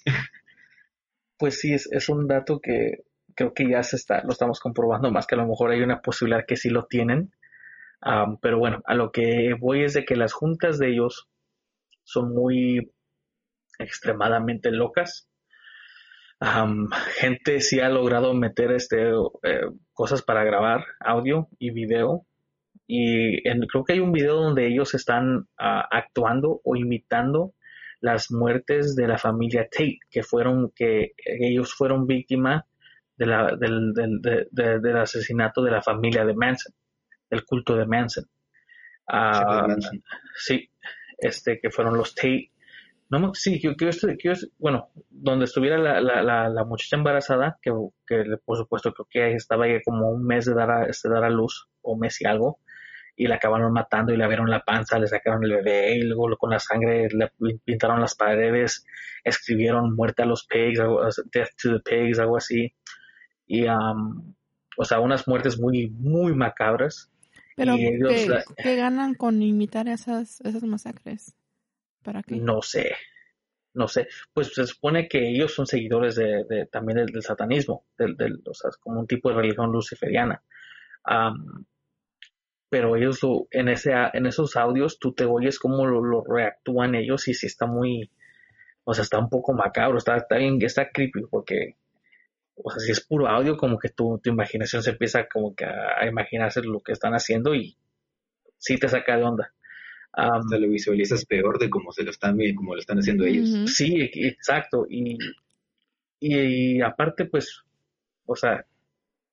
[1.37, 3.05] pues sí, es, es un dato que
[3.41, 6.03] creo que ya se está, lo estamos comprobando más que a lo mejor hay una
[6.03, 7.33] posibilidad que sí lo tienen.
[8.43, 11.27] Pero bueno, a lo que voy es de que las juntas de ellos
[12.05, 12.93] son muy
[13.79, 15.27] extremadamente locas.
[16.39, 19.11] Am, gente sí ha logrado meter este
[19.43, 19.61] eh,
[19.95, 22.27] cosas para grabar audio y video.
[22.87, 27.55] Y creo que hay un video donde ellos están ah, actuando o imitando
[28.01, 32.67] las muertes de la familia Tate, que fueron, que ellos fueron víctima
[33.21, 36.73] de la, del, del, de- de- del asesinato de la familia de Manson,
[37.31, 38.25] del culto de Manson.
[39.07, 40.03] Ah, Manson.
[40.37, 40.71] sí,
[41.19, 42.51] este, que fueron los Tate.
[43.11, 44.17] No, sí, yo yo estoy-
[44.59, 47.71] bueno, donde estuviera la, la, la, la muchacha embarazada, que,
[48.07, 51.25] que por supuesto creo que estaba ahí como un mes de dar a, este, dar
[51.25, 52.61] a luz, o un mes y algo,
[53.17, 56.35] y la acabaron matando y le abrieron la panza, le sacaron el bebé y luego
[56.39, 57.31] con la sangre le
[57.65, 58.87] pintaron las paredes,
[59.25, 61.03] escribieron muerte a los pigs, algo-
[61.35, 62.73] death to the pigs, algo así.
[63.53, 64.33] Y, um,
[64.77, 67.11] o sea, unas muertes muy, muy macabras.
[67.57, 71.35] Pero, Y ellos ¿qué, la- qué ganan con imitar esas, esas masacres?
[72.05, 72.37] ¿Para qué?
[72.37, 72.93] No sé,
[73.75, 74.07] no sé.
[74.33, 78.41] Pues se supone que ellos son seguidores de, de- también del, del satanismo, del, del-
[78.47, 80.41] o sea, como un tipo de religión luciferiana.
[82.69, 86.95] Pero ellos lo, en ese en esos audios tú te oyes cómo lo, lo reactúan
[86.95, 88.11] ellos y sí está muy,
[88.85, 91.75] o sea, está un poco macabro, está, está bien, está creepy porque,
[92.65, 95.65] o sea, si es puro audio como que tu, tu imaginación se empieza como que
[95.65, 97.77] a, a imaginarse lo que están haciendo y
[98.59, 99.53] sí te saca de onda.
[100.13, 103.49] Am, Hasta lo visualizas peor de cómo se lo están como lo están haciendo ellos.
[103.67, 104.87] Sí, e- exacto.
[104.89, 105.17] Y,
[106.19, 107.63] y, y aparte, pues,
[108.27, 108.65] o sea,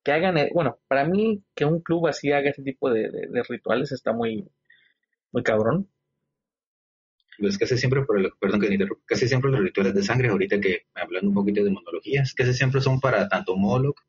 [0.03, 3.27] que hagan, eh, bueno, para mí que un club así haga ese tipo de, de-
[3.27, 4.47] de rituales está muy,
[5.31, 5.89] muy cabrón.
[7.39, 8.03] Pues casi siempre,
[8.39, 11.63] perdón que te interrumpa, casi siempre los rituales de sangre, ahorita que hablando un poquito
[11.63, 13.99] de monologías, casi siempre son para tanto Moloch,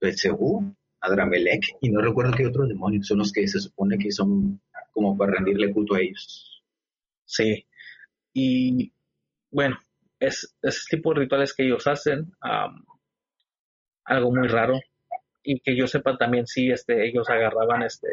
[0.00, 4.60] Belzebú, Adramelech, y no recuerdo qué otros demonios son los que se supone que son
[4.92, 6.62] como para rendirle culto a ellos.
[7.26, 7.66] Sí.
[8.32, 8.92] Y
[9.50, 9.78] bueno,
[10.18, 12.84] es ese tipo de rituales que ellos hacen, am,
[14.04, 14.80] algo muy raro.
[15.42, 18.08] Y que yo sepa también sí, este, ellos agarraban este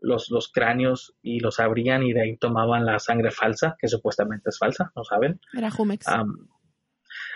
[0.00, 4.50] los, los cráneos y los abrían y de ahí tomaban la sangre falsa, que supuestamente
[4.50, 5.40] es falsa, ¿no saben?
[5.56, 6.06] Era Jumex.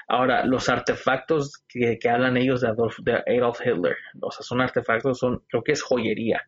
[0.09, 4.61] Ahora, los artefactos que, que hablan ellos de Adolf, de Adolf Hitler, o sea, son
[4.61, 6.43] artefactos, son, creo que es joyería.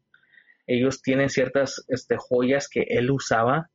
[0.67, 3.71] Ellos tienen ciertas este, joyas que él usaba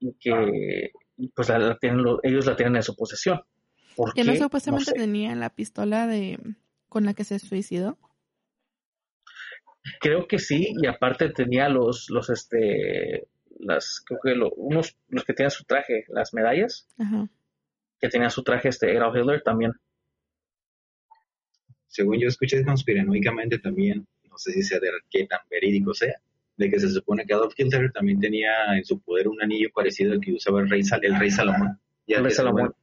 [0.00, 0.90] y que
[1.34, 3.42] pues la- la tienen lo- ellos la tienen en su posesión.
[3.96, 4.32] ¿Por que qué?
[4.32, 4.96] no supuestamente sé.
[4.96, 6.38] tenía la pistola de
[6.88, 7.96] con la que se suicidó.
[10.00, 13.26] Creo que sí, y aparte tenía los, los, este,
[13.58, 17.28] las, creo que lo- unos, los que tenían su traje, las medallas, Ajá.
[18.00, 19.72] que tenían su traje, este, Adolf Hitler también.
[21.88, 26.14] Según yo escuché conspiranoicamente también, no sé si sea de qué tan verídico sea,
[26.56, 30.12] de que se supone que Adolf Hitler también tenía en su poder un anillo parecido
[30.12, 31.78] al que usaba el rey, Sal- el rey Salomón.
[32.06, 32.74] Ya El rey Salomón.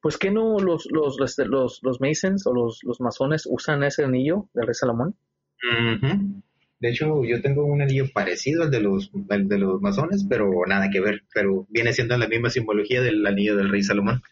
[0.00, 4.04] Pues que no los, los, los, los, los Masons o los, los masones usan ese
[4.04, 5.14] anillo del rey Salomón.
[5.62, 6.42] Ujú.
[6.80, 10.50] De hecho, yo tengo un anillo parecido al de los al de los masones, pero
[10.66, 11.24] nada que ver.
[11.34, 14.22] Pero viene siendo la misma simbología del anillo del rey Salomón.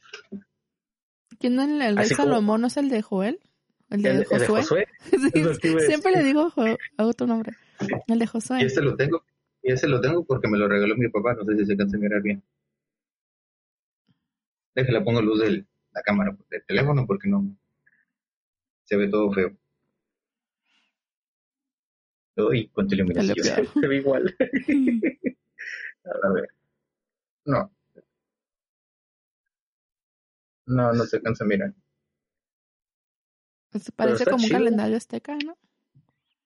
[1.38, 2.60] ¿Quién es el, el rey como- Salomón?
[2.62, 3.38] ¿No es el de Joel?
[3.90, 4.86] ¿El de El, el de Josué?
[5.62, 7.52] Sí, a siempre le digo Jo- otro nombre.
[8.06, 8.62] El de Josué.
[8.62, 9.22] Y este lo tengo.
[9.62, 11.34] Y ese lo tengo porque me lo regaló mi papá.
[11.34, 12.42] No sé si se alcanza a mirar bien.
[14.74, 17.44] Déjale pongo luz de la cámara del teléfono porque no
[18.84, 19.50] se ve todo feo.
[22.38, 23.36] Uy, cuánta iluminación.
[23.80, 24.34] Se ve igual.
[26.04, 26.48] A ver.
[27.44, 27.72] No.
[30.66, 31.74] No, no se alcanza a mirar.
[33.70, 35.56] Pues parece como un calendario azteca, ¿no?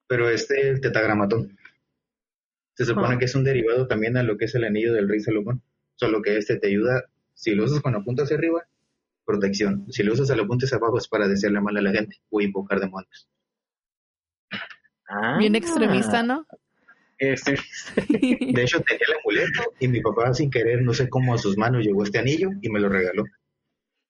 [0.07, 1.57] Pero este el tetagramatón.
[2.75, 3.19] Se supone Ah.
[3.19, 5.61] que es un derivado también a lo que es el anillo del rey Salomón.
[5.95, 8.65] Solo que este te ayuda, si lo usas con la punta hacia arriba,
[9.25, 9.85] protección.
[9.91, 12.17] Si lo usas a la punta hacia abajo es para desearle mal a la gente
[12.29, 13.29] o invocar demonios.
[15.07, 15.37] Ah.
[15.37, 16.45] Bien extremista, ¿no?
[17.17, 17.51] Este,
[17.97, 21.57] De hecho tenía el amuleto y mi papá sin querer, no sé cómo a sus
[21.57, 23.23] manos llegó este anillo y me lo regaló.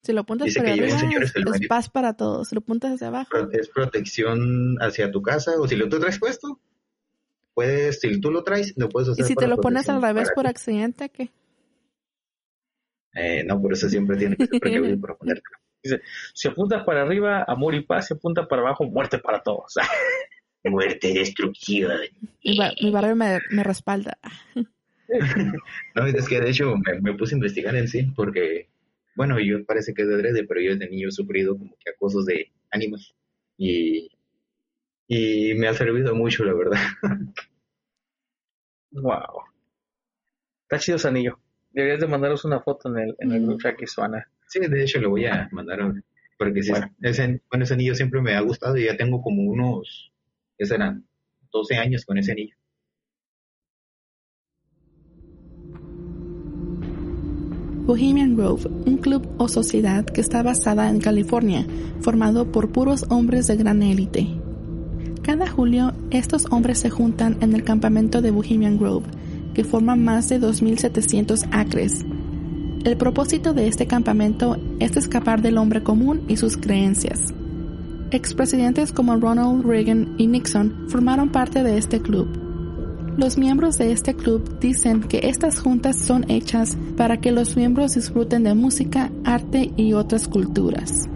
[0.01, 2.47] si lo apuntas Dice para arriba, es, paz para todos.
[2.49, 6.19] Si lo apuntas hacia abajo, Es protección hacia tu casa o si lo tú traes
[6.19, 6.59] puesto,
[7.53, 10.31] puedes, si tú lo traes, lo puedes y usar si te lo pones al revés
[10.33, 10.49] por ti.
[10.49, 11.29] accidente, ¿qué?
[13.15, 15.57] Eh, no, por eso siempre tiene que ser precavido para ponértelo.
[16.33, 18.07] si apuntas para arriba, amor y paz.
[18.07, 19.75] Si apunta para abajo, muerte para todos.
[20.65, 21.91] Muerte, destrucción.
[22.43, 24.17] Mi, ba- mi barrio me, me respalda.
[25.95, 28.69] No, es que de hecho me, me puse a investigar en sí, porque,
[29.15, 31.91] bueno, yo parece que es de adrede, pero yo de niño he sufrido como que
[31.91, 33.13] acosos de ánimas.
[33.57, 34.09] Y,
[35.07, 36.79] y me ha servido mucho, la verdad.
[38.91, 39.43] wow.
[40.63, 41.37] Está chido ese anillo.
[41.71, 43.45] Deberías de mandaros una foto en el, en el Mm.
[43.47, 44.27] grupo aquí, Suana.
[44.47, 46.01] Sí, de hecho lo voy a mandar ahora,
[46.37, 46.89] porque sí, Bueno.
[47.01, 50.11] ese, bueno, ese anillo siempre me ha gustado y ya tengo como unos,
[50.63, 51.05] ¿qué serán?
[51.51, 52.55] 12 años con ese anillo.
[57.85, 61.67] Bohemian Grove, un club o sociedad que está basada en California,
[61.99, 64.25] formado por puros hombres de gran élite.
[65.21, 69.07] Cada julio, estos hombres se juntan en el campamento de Bohemian Grove,
[69.53, 72.05] que forma más de 2.700 acres.
[72.85, 77.33] El propósito de este campamento es escapar del hombre común y sus creencias.
[78.13, 82.27] Expresidentes como Ronald Reagan y Nixon formaron parte de este club.
[83.17, 87.95] Los miembros de este club dicen que estas juntas son hechas para que los miembros
[87.95, 91.09] disfruten de música, arte y otras culturas.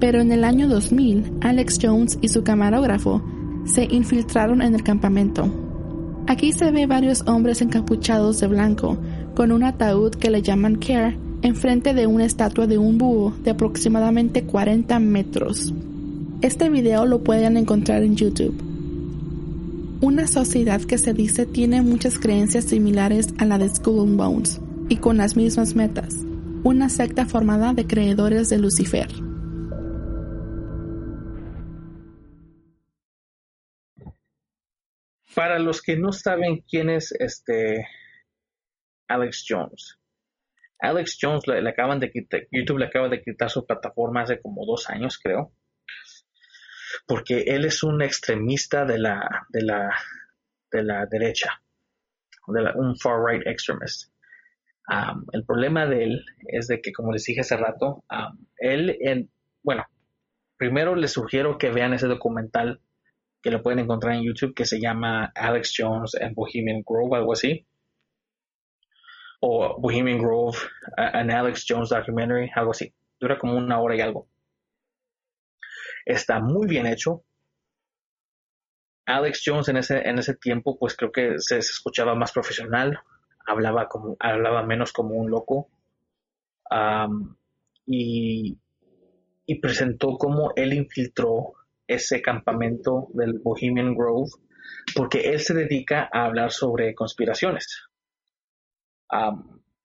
[0.00, 3.22] Pero en el año 2000, Alex Jones y su camarógrafo
[3.66, 5.52] se infiltraron en el campamento.
[6.28, 8.96] Aquí se ve varios hombres encapuchados de blanco,
[9.34, 13.50] con un ataúd que le llaman Care, enfrente de una estatua de un búho de
[13.50, 15.74] aproximadamente 40 metros.
[16.46, 18.54] Este video lo pueden encontrar en YouTube.
[20.00, 24.60] Una sociedad que se dice tiene muchas creencias similares a la de Skull and Bones
[24.88, 26.14] y con las mismas metas.
[26.62, 29.08] Una secta formada de creedores de Lucifer.
[35.34, 37.88] Para los que no saben quién es este
[39.08, 39.98] Alex Jones.
[40.78, 42.08] Alex Jones le, le acaban de
[42.52, 45.52] YouTube le acaba de quitar su plataforma hace como dos años, creo.
[47.06, 49.94] Porque él es un extremista de la, de la,
[50.72, 51.62] de la derecha.
[52.48, 54.12] Un far right extremist.
[54.88, 58.96] Um, el problema de él es de que, como les dije hace rato, um, él,
[59.00, 59.30] en,
[59.62, 59.84] bueno,
[60.56, 62.80] primero les sugiero que vean ese documental
[63.42, 67.32] que lo pueden encontrar en YouTube que se llama Alex Jones and Bohemian Grove, algo
[67.32, 67.66] así.
[69.40, 70.56] O Bohemian Grove,
[70.96, 72.92] a- an Alex Jones documentary, algo así.
[73.20, 74.28] Dura como una hora y algo.
[76.06, 77.24] Está muy bien hecho.
[79.04, 82.98] Alex Jones en ese, en ese tiempo, pues creo que se, escuchaba más profesional,
[83.46, 85.68] hablaba como, hablaba menos como un loco.
[86.70, 87.36] Am,
[87.84, 88.58] y,
[89.46, 91.54] y presentó cómo él infiltró
[91.86, 94.30] ese campamento del Bohemian Grove,
[94.94, 97.84] porque él se dedica a hablar sobre conspiraciones.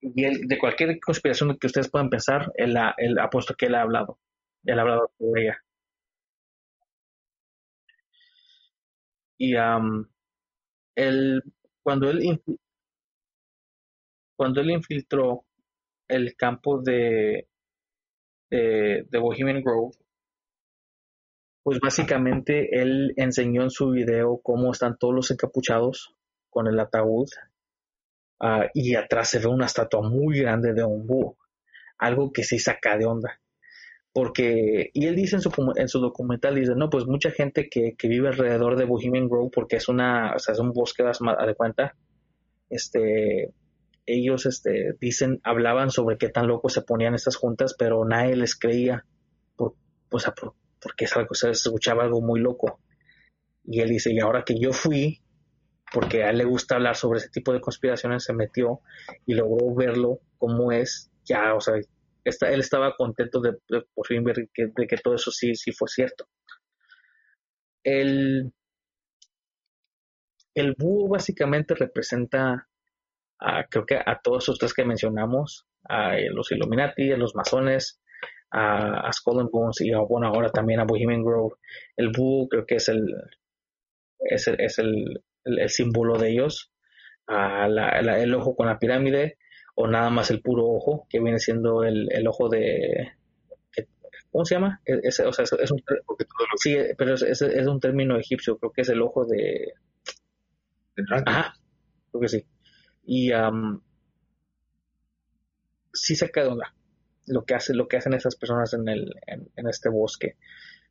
[0.00, 3.76] Y él, de cualquier conspiración que ustedes puedan pensar, él, él ha puesto que él
[3.76, 4.18] ha hablado.
[4.64, 5.62] Él ha hablado sobre ella.
[9.42, 9.56] Y
[10.94, 11.42] él,
[11.82, 12.40] cuando él
[14.36, 15.44] cuando él infiltró
[16.06, 17.48] el campo de,
[18.48, 19.96] de, Bohemian Grove,
[21.64, 26.14] pues básicamente él enseñó en su video cómo están todos los encapuchados
[26.48, 27.28] con el ataúd
[28.38, 31.36] ah, y atrás se ve una estatua muy grande de un búho,
[31.98, 33.40] algo que se saca de onda.
[34.12, 37.94] Porque, y él dice en su, en su documental, dice, no, pues mucha gente que,
[37.96, 41.54] que vive alrededor de Bohemian Grove, porque es una, o sea, es un bosque de
[41.54, 41.96] cuenta,
[42.68, 43.54] este,
[44.06, 48.54] ellos, este, dicen, hablaban sobre qué tan locos se ponían estas juntas, pero nadie les
[48.54, 49.06] creía,
[49.56, 49.74] por,
[50.10, 52.80] pues, por, porque es algo, se escuchaba algo muy loco.
[53.64, 55.22] Y él dice, y ahora que yo fui,
[55.92, 58.80] porque a él le gusta hablar sobre ese tipo de conspiraciones, se metió
[59.26, 61.74] y logró verlo como es, ya, o sea,
[62.24, 63.58] él estaba contento de,
[63.94, 66.28] por fin ver que, todo eso sí, sí fue cierto.
[67.84, 68.52] El,
[70.78, 72.68] búho básicamente representa,
[73.40, 78.00] a, creo que a todos esos tres que mencionamos, a los Illuminati, a los masones,
[78.50, 81.56] a, a and Bones y bueno, ahora también a Bohemian Grove.
[81.96, 83.14] El búho creo que es el,
[84.20, 85.22] es el,
[85.68, 86.70] símbolo de ellos.
[87.26, 89.38] A el ojo con la pirámide
[89.74, 93.12] o nada más el puro ojo, que viene siendo el, el ojo de...
[94.30, 94.80] ¿Cómo se llama?
[94.84, 95.82] Es, o sea, es, un,
[96.56, 99.74] sí, pero es, es, un término egipcio, creo que es el ojo de...
[101.26, 101.54] Ajá,
[102.10, 102.46] creo que sí.
[103.04, 103.80] Y um,
[105.92, 106.74] sí se queda onda
[107.26, 110.36] lo que hace, lo que hacen esas personas en el, en, este bosque.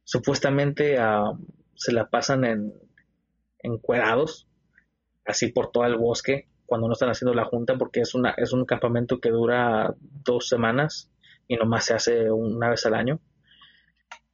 [0.04, 0.98] Supuestamente
[1.76, 2.74] se la pasan en
[3.60, 4.48] encuerados,
[5.26, 8.54] así por todo el bosque, cuando no están haciendo la junta, porque es una, es
[8.54, 11.12] un campamento que dura dos semanas
[11.46, 13.20] y nomás se hace una vez al año.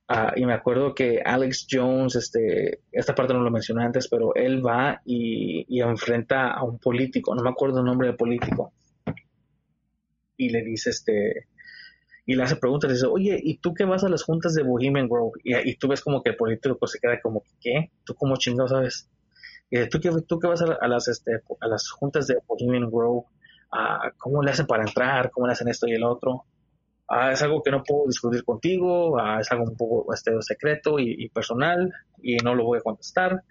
[0.07, 4.35] Ah, y me acuerdo que Alex Jones, este, esta parte no lo mencioné antes, pero
[4.35, 8.71] él va y, enfrenta a un político, no me acuerdo el nombre del político,
[10.37, 11.47] y le dice, este,
[12.27, 14.61] y le hace preguntas, y dice, oye, ¿y tú qué vas a las juntas de
[14.61, 15.39] Bohemian Grove?
[15.43, 17.89] Y, tú ves como que el político se queda como, ¿qué?
[18.03, 19.09] ¿Tú cómo chingado sabes?
[19.69, 22.89] Y dice, ¿tú qué, tú qué vas a, las, este, a las juntas de Bohemian
[22.89, 23.25] Grove?
[23.71, 25.29] Ah, ¿Cómo le hacen para entrar?
[25.31, 26.45] ¿Cómo le hacen esto y el otro?
[27.07, 30.99] Ah, es algo que no puedo discutir contigo, ah, es algo un poco este, secreto
[30.99, 31.91] y, y, personal
[32.21, 33.43] y no lo voy a contestar,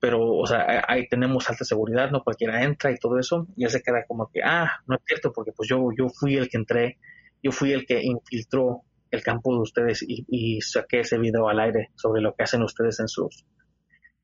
[0.00, 3.70] pero, o sea, ahí tenemos alta seguridad, no cualquiera entra y todo eso, y él
[3.70, 6.56] se queda como que, ah, no es cierto, porque pues yo, yo fui el que
[6.56, 6.98] entré
[7.46, 8.82] yo fui el que infiltró
[9.12, 12.98] el campo de ustedes y, saqué ese video al aire sobre lo que hacen ustedes
[12.98, 13.46] en sus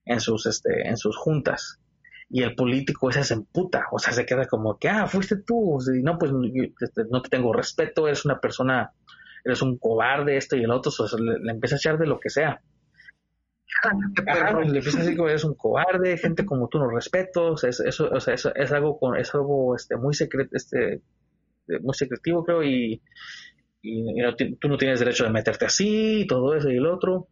[0.04, 1.78] en sus este en sus juntas.
[2.28, 5.78] Y el político ese se emputa o sea se queda como que ah fuiste tú
[5.94, 6.32] y no pues
[6.80, 8.92] este, no te tengo respeto eres una persona
[9.44, 12.60] eres un cobarde esto y el otro le, empieza a echar de lo que sea.
[14.62, 18.20] Le empieza a decir que eres un cobarde gente como tú no respeto eso, o
[18.20, 21.02] sea, eso es algo con es algo este muy secreto este
[21.80, 23.00] muy secretivo, creo, y,
[24.60, 27.28] tú no tienes derecho de meterte así, y todo eso y el otro.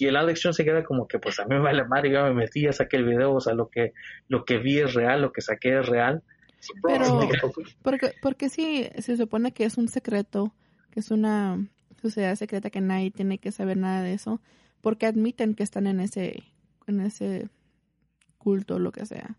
[0.00, 2.22] Y el Alex Jones se queda como que, pues a mí me vale madre, yo
[2.24, 3.92] me metí, ya saqué el video, o sea, lo que,
[4.28, 6.22] lo que vi es real, lo que saqué es real.
[6.82, 7.28] Pero,
[7.82, 10.54] porque, porque sí, se supone que es un secreto,
[10.90, 11.66] que es una
[12.00, 14.40] sociedad secreta que nadie tiene que saber nada de eso,
[14.80, 16.44] porque admiten que están en ese,
[16.86, 17.48] en ese
[18.38, 19.36] culto, lo que sea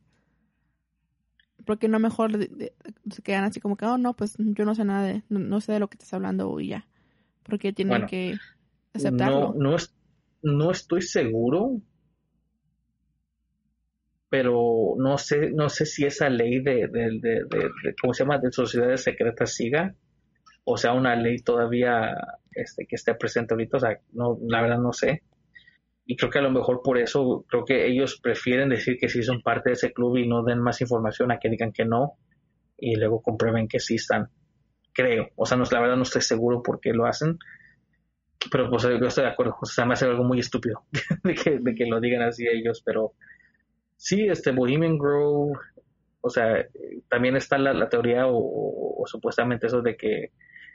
[1.65, 5.03] porque no mejor se quedan así como que, oh, no, pues yo no sé nada
[5.03, 6.87] de, no, sé de lo que estás hablando y ya.
[7.43, 8.37] Porque tienen que
[8.93, 9.53] aceptarlo.
[9.57, 9.77] No, no,
[10.71, 11.81] estoy seguro,
[14.29, 18.37] pero no sé, no sé si esa ley de, de, de, de, ¿cómo se llama?,
[18.39, 19.93] de sociedades secretas siga,
[20.63, 22.15] o sea, una ley todavía
[22.51, 25.23] este, que esté presente ahorita, o sea, no, la verdad no sé
[26.05, 29.23] y creo que a lo mejor por eso creo que ellos prefieren decir que sí
[29.23, 32.17] son parte de ese club y no den más información a que digan que no
[32.77, 34.29] y luego comprueben que sí están
[34.93, 37.37] creo o sea no la verdad no estoy seguro por qué lo hacen
[38.49, 40.83] pero pues yo estoy de acuerdo o sea me hace algo muy estúpido
[41.23, 41.35] de,
[41.75, 43.13] que, lo digan así ellos pero
[43.97, 45.59] sí este Bohemian Grove
[46.21, 46.65] o sea
[47.09, 50.31] también está la, teoría o supuestamente eso de que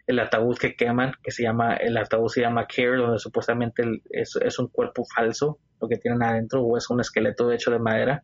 [0.07, 4.59] el ataúd que queman, que se llama, el ataúd se llama Care, donde supuestamente es,
[4.59, 8.23] un cuerpo falso lo que tienen adentro, o es un esqueleto hecho de madera.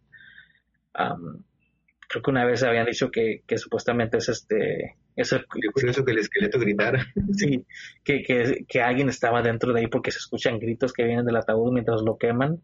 [0.92, 4.96] creo que una vez habían dicho que supuestamente es este...
[5.14, 7.06] Es el, curioso que el esqueleto gritara.
[7.32, 7.66] Sí,
[8.02, 11.36] que, que, que alguien estaba dentro de ahí porque se escuchan gritos que vienen del
[11.36, 12.62] ataúd mientras lo queman.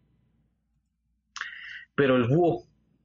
[1.95, 2.65] Pero el búho,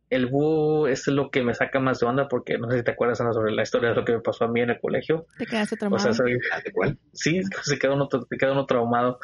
[0.10, 2.92] el búho es lo que me saca más de onda porque no sé si te
[2.92, 5.26] acuerdas Ana, sobre la historia de lo que me pasó a mí en el colegio.
[5.38, 6.10] ¿Te quedaste traumado?
[6.10, 6.26] O sea,
[6.74, 6.98] cuál?
[7.12, 9.20] Sí, se quedó uno, quedó uno traumado.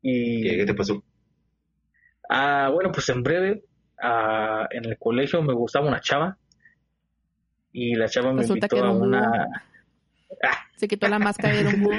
[0.00, 0.56] Y...
[0.56, 1.02] ¿Qué, te pasó?
[2.28, 3.64] Ah, bueno, pues en breve,
[4.00, 6.38] ah, en el colegio me gustaba una chava
[7.78, 9.46] y la chava me invitó a una...
[10.76, 11.92] Se quitó la máscara era un búho.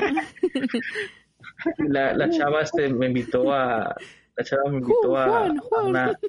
[1.88, 3.96] la, la chava este me invitó a
[4.36, 5.86] la chava me invitó a, Juan, a Juan.
[5.86, 6.20] una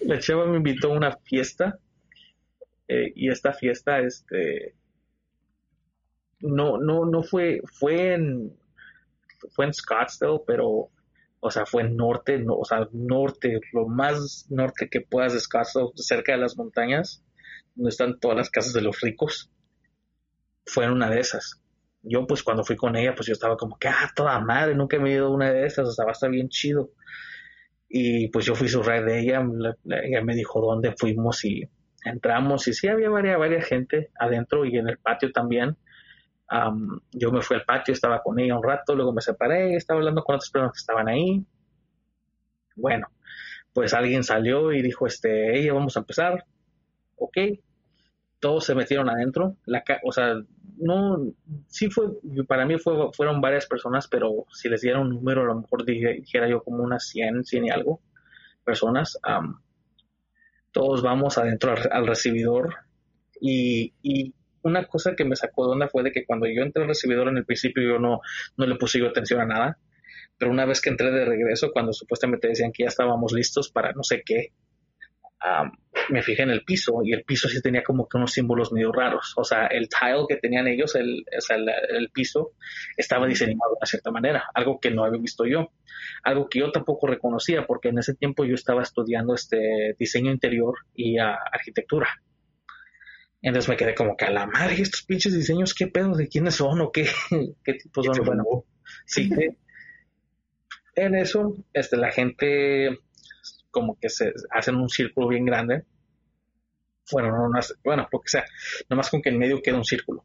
[0.06, 1.78] la chava me invitó a una fiesta
[2.88, 4.74] eh, y esta fiesta este
[6.40, 8.52] no no no fue fue en
[9.52, 10.90] fue en Scottsdale pero
[11.40, 15.88] o sea fue norte no, o sea norte lo más norte que puedas de Scottsdale
[15.96, 17.22] cerca de las montañas
[17.74, 19.50] donde están todas las casas de los ricos
[20.66, 21.60] fue en una de esas
[22.02, 24.96] yo pues cuando fui con ella pues yo estaba como que ah toda madre nunca
[24.96, 26.90] he ido a una de esas o sea va a estar bien chido
[27.88, 31.44] y pues yo fui su ride de ella, la- la- ella me dijo dónde fuimos
[31.44, 31.68] y
[32.04, 35.76] entramos y sí había varias, varias gente adentro y en el patio también.
[37.12, 40.22] Yo me fui al patio, estaba con ella un rato, luego me separé, estaba hablando
[40.22, 41.44] con otras personas que estaban ahí.
[42.76, 43.08] Bueno,
[43.72, 46.44] pues alguien salió y dijo, este, ella vamos a empezar.
[47.16, 47.38] Ok.
[48.40, 49.56] Todos se metieron adentro.
[49.66, 50.34] La ca- o sea,
[50.78, 51.32] no,
[51.68, 52.06] sí fue,
[52.48, 55.84] para mí fue, fueron varias personas, pero si les diera un número, a lo mejor
[55.84, 58.00] dije- dijera yo como unas 100, 100 y algo
[58.64, 59.18] personas.
[59.22, 59.60] am,
[60.72, 62.74] todos vamos adentro al, al recibidor
[63.40, 66.88] y una cosa que me sacó de onda fue de que cuando yo entré al
[66.88, 68.20] recibidor en el principio yo no,
[68.56, 69.78] no le puse yo atención a nada,
[70.38, 73.92] pero una vez que entré de regreso, cuando supuestamente decían que ya estábamos listos para
[73.92, 74.52] no sé qué,
[75.40, 75.72] am,
[76.08, 78.90] me fijé en el piso y el piso sí tenía como que unos símbolos medio
[78.90, 79.34] raros.
[79.36, 82.52] O sea, el tile que tenían ellos, el, el, el piso,
[82.96, 85.72] estaba diseñado de una cierta manera, algo que no había visto yo.
[86.22, 90.74] Algo que yo tampoco reconocía porque en ese tiempo yo estaba estudiando este diseño interior
[90.94, 92.08] y ah, arquitectura.
[93.42, 96.14] Entonces me quedé como que a la madre, estos pinches diseños, ¿qué pedo?
[96.14, 97.08] ¿De quiénes son o qué?
[97.64, 98.24] ¿Qué tipos son?
[98.24, 98.44] Bueno,
[99.06, 99.30] sí
[100.94, 102.98] en eso este, la gente
[103.70, 105.84] como que se hacen un círculo bien grande.
[107.12, 108.44] Bueno, no, no bueno, lo que sea,
[108.88, 110.24] nomás con que en medio queda un círculo.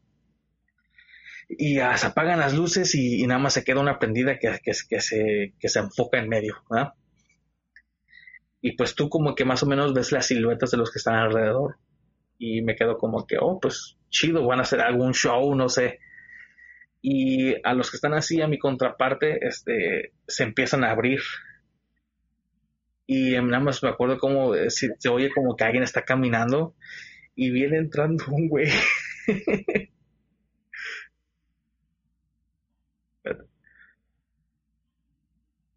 [1.48, 4.58] Y ah, se apagan las luces y, y nada más se queda una prendida que,
[4.62, 6.94] que, que se, que se enfoca en medio, ¿verdad?
[8.60, 11.14] Y pues tú como que más o menos ves las siluetas de los que están
[11.14, 11.78] alrededor.
[12.38, 15.98] Y me quedo como que, oh, pues chido, van a hacer algún show, no sé
[17.02, 21.20] y a los que están así a mi contraparte este se empiezan a abrir.
[23.06, 26.74] Y nada más me acuerdo como eh, si- se oye como que alguien está caminando
[27.36, 28.68] y viene entrando un güey.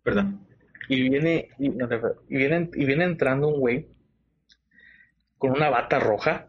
[0.04, 0.46] Perdón.
[0.90, 1.88] y viene y, no,
[2.28, 3.88] y viene y viene entrando un güey
[5.40, 6.49] con una bata roja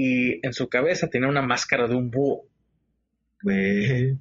[0.00, 2.44] y en su cabeza tenía una máscara de un búho
[3.42, 4.16] Güey.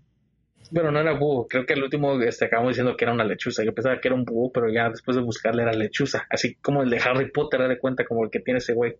[0.71, 3.63] Bueno, no era búho, creo que el último este, acabamos diciendo que era una lechuza.
[3.63, 6.25] Yo pensaba que era un búho, pero ya después de buscarle era lechuza.
[6.31, 8.97] Así como el de Harry Potter, da de cuenta como el que tiene ese güey.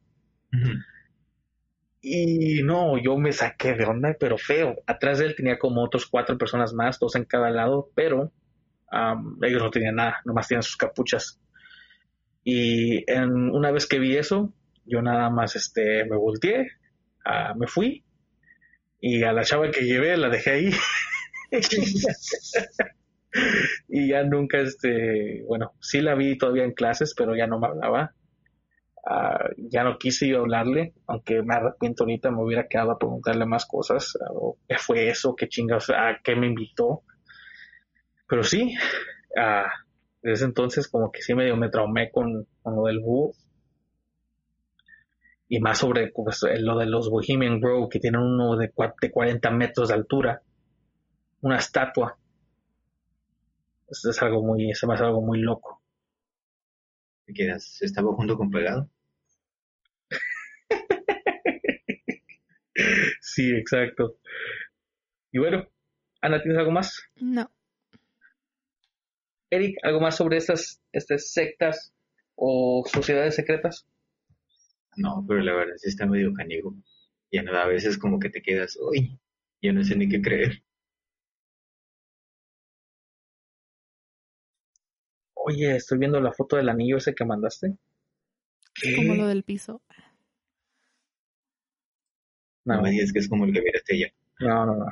[2.00, 4.76] Y no, yo me saqué de onda, pero feo.
[4.86, 8.32] Atrás de él tenía como otros cuatro personas más, dos en cada lado, pero
[9.42, 11.40] ellos no tenían nada, nomás tenían sus capuchas.
[12.44, 14.54] Y en, una vez que vi eso,
[14.88, 16.68] yo nada más este, me volteé,
[17.26, 18.04] ah, me fui,
[19.00, 20.72] y a la chava que llevé la dejé ahí.
[23.88, 27.68] y ya nunca, este, bueno, sí la vi todavía en clases, pero ya no me
[27.68, 28.14] hablaba.
[29.10, 33.46] Ah, ya no quise yo hablarle, aunque me arrepiento ahorita, me hubiera quedado a preguntarle
[33.46, 34.18] más cosas.
[34.22, 34.34] ah,
[34.68, 35.36] ¿Qué fue eso?
[35.36, 35.90] ¿Qué chingas?
[35.90, 37.04] ¿A qué me invitó?
[38.28, 38.76] Pero sí,
[39.40, 39.68] ah,
[40.22, 43.34] desde entonces como que sí medio me traumé con, con lo del búho.
[45.50, 49.12] Y más sobre pues, lo de los Bohemian Grove, que tienen uno de, cua- de
[49.12, 50.42] 40 metros de altura.
[51.42, 52.18] Una estatua.
[53.90, 55.82] Eso es algo muy, se me hace algo muy loco.
[57.26, 57.82] ¿Te quedas?
[57.82, 58.90] ¿Estaba junto con pegado?
[63.22, 64.18] Sí, exacto.
[65.32, 65.68] Y bueno,
[66.22, 67.02] Ana, ¿tienes algo más?
[67.16, 67.50] No.
[69.50, 71.94] Eric, ¿algo más sobre estas, estas sectas
[72.36, 73.88] o sociedades secretas?
[74.98, 76.74] No, pero la verdad sí está medio canigo.
[77.32, 79.20] Ya no, a veces como que te quedas, uy,
[79.62, 80.64] yo no sé ni qué creer.
[85.36, 87.78] Oye, estoy viendo la foto del anillo ese que mandaste.
[88.96, 89.82] Como lo del piso.
[92.66, 94.14] No No, me digas que es como el que miraste allá.
[94.40, 94.86] no, no, no.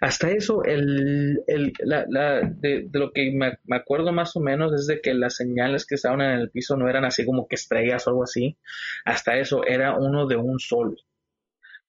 [0.00, 4.72] Hasta eso, el, el, la, la, de, lo que me, me acuerdo más o menos
[4.72, 7.56] es de que las señales que estaban en el piso no eran así como que
[7.56, 8.56] estrellas o algo así.
[9.04, 10.96] Hasta eso, era uno de un sol.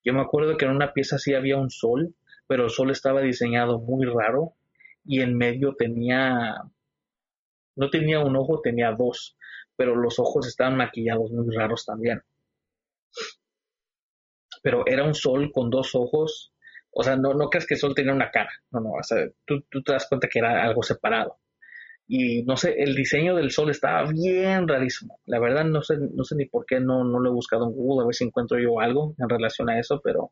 [0.03, 2.15] Yo me acuerdo que en una pieza sí había un sol,
[2.47, 4.53] pero el sol estaba diseñado muy raro
[5.05, 6.55] y en medio tenía,
[7.75, 9.37] no tenía un ojo, tenía dos,
[9.75, 12.23] pero los ojos estaban maquillados muy raros también.
[14.61, 16.53] Pero era un sol con dos ojos,
[16.91, 19.27] o sea, no, no crees que el sol tenía una cara, no, no, o sea,
[19.45, 21.37] tú, te das cuenta que era algo separado.
[22.07, 25.19] Y no sé, el diseño del sol estaba bien rarísimo.
[25.27, 27.73] La verdad no sé, no sé ni por qué no, no lo he buscado en
[27.73, 30.31] Google a ver si encuentro yo algo en relación a eso, pero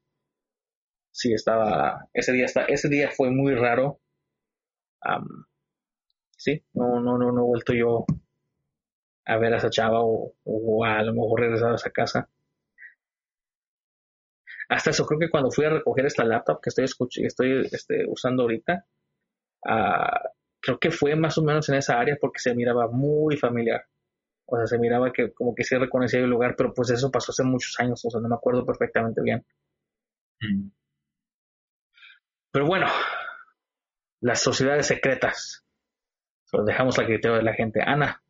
[1.11, 3.99] sí estaba, ese día está, ese día fue muy raro.
[6.37, 8.05] sí, no, no, no, no he vuelto yo
[9.25, 12.29] a ver a esa chava o a, lo mejor regresar a esa casa.
[14.69, 16.85] Hasta eso creo que cuando fui a recoger esta laptop que estoy,
[17.25, 18.85] estoy este, usando ahorita,
[19.65, 23.85] uh, creo que fue más o menos en esa área porque se miraba muy familiar.
[24.45, 27.31] O sea, se miraba que como que sí reconocía el lugar, pero pues eso pasó
[27.31, 29.45] hace muchos años, o sea, no me acuerdo perfectamente bien.
[30.41, 30.69] Mm.
[32.51, 32.87] Pero bueno,
[34.21, 35.63] las sociedades secretas.
[36.53, 37.81] Lo dejamos al criterio de la gente.
[37.85, 38.23] Ana,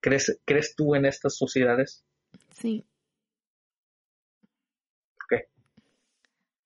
[0.00, 2.04] ¿crees, ¿crees tú en estas sociedades?
[2.50, 2.84] Sí.
[5.14, 5.48] ¿Por qué?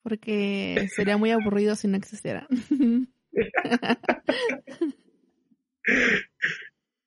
[0.07, 2.47] Porque sería muy aburrido si no existiera.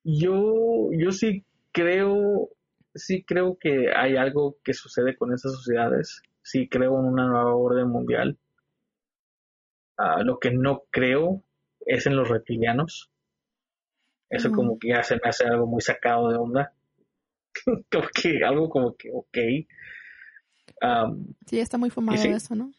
[0.04, 2.50] yo, yo sí creo,
[2.94, 6.22] sí creo que hay algo que sucede con esas sociedades.
[6.42, 8.38] Sí creo en una nueva orden mundial.
[9.98, 11.42] Ah, lo que no creo
[11.86, 13.10] es en los reptilianos.
[14.30, 16.74] Eso como que ya se me hace algo muy sacado de onda.
[17.90, 19.38] como que algo como que, ok.
[21.46, 22.74] sí, está muy fumado eso, ¿no?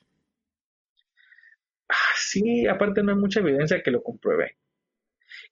[2.30, 4.56] Sí, aparte no hay mucha evidencia que lo compruebe.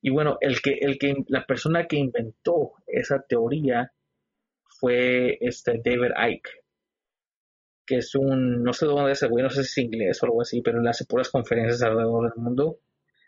[0.00, 3.92] Y bueno, el que, el que, la persona que inventó esa teoría
[4.78, 6.50] fue este David Icke,
[7.84, 10.26] que es un, no sé de dónde es güey, no sé si es inglés o
[10.26, 12.78] algo así, pero él hace puras conferencias alrededor del mundo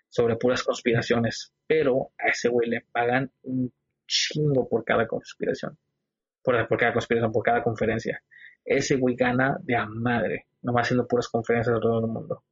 [0.09, 1.53] sobre puras conspiraciones.
[1.67, 3.73] Pero a ese güey le pagan un
[4.07, 5.77] chingo por cada conspiración.
[6.43, 8.23] Por, por cada conspiración, por cada conferencia.
[8.65, 12.45] Ese güey gana de a madre, nomás haciendo puras conferencias alrededor del mundo.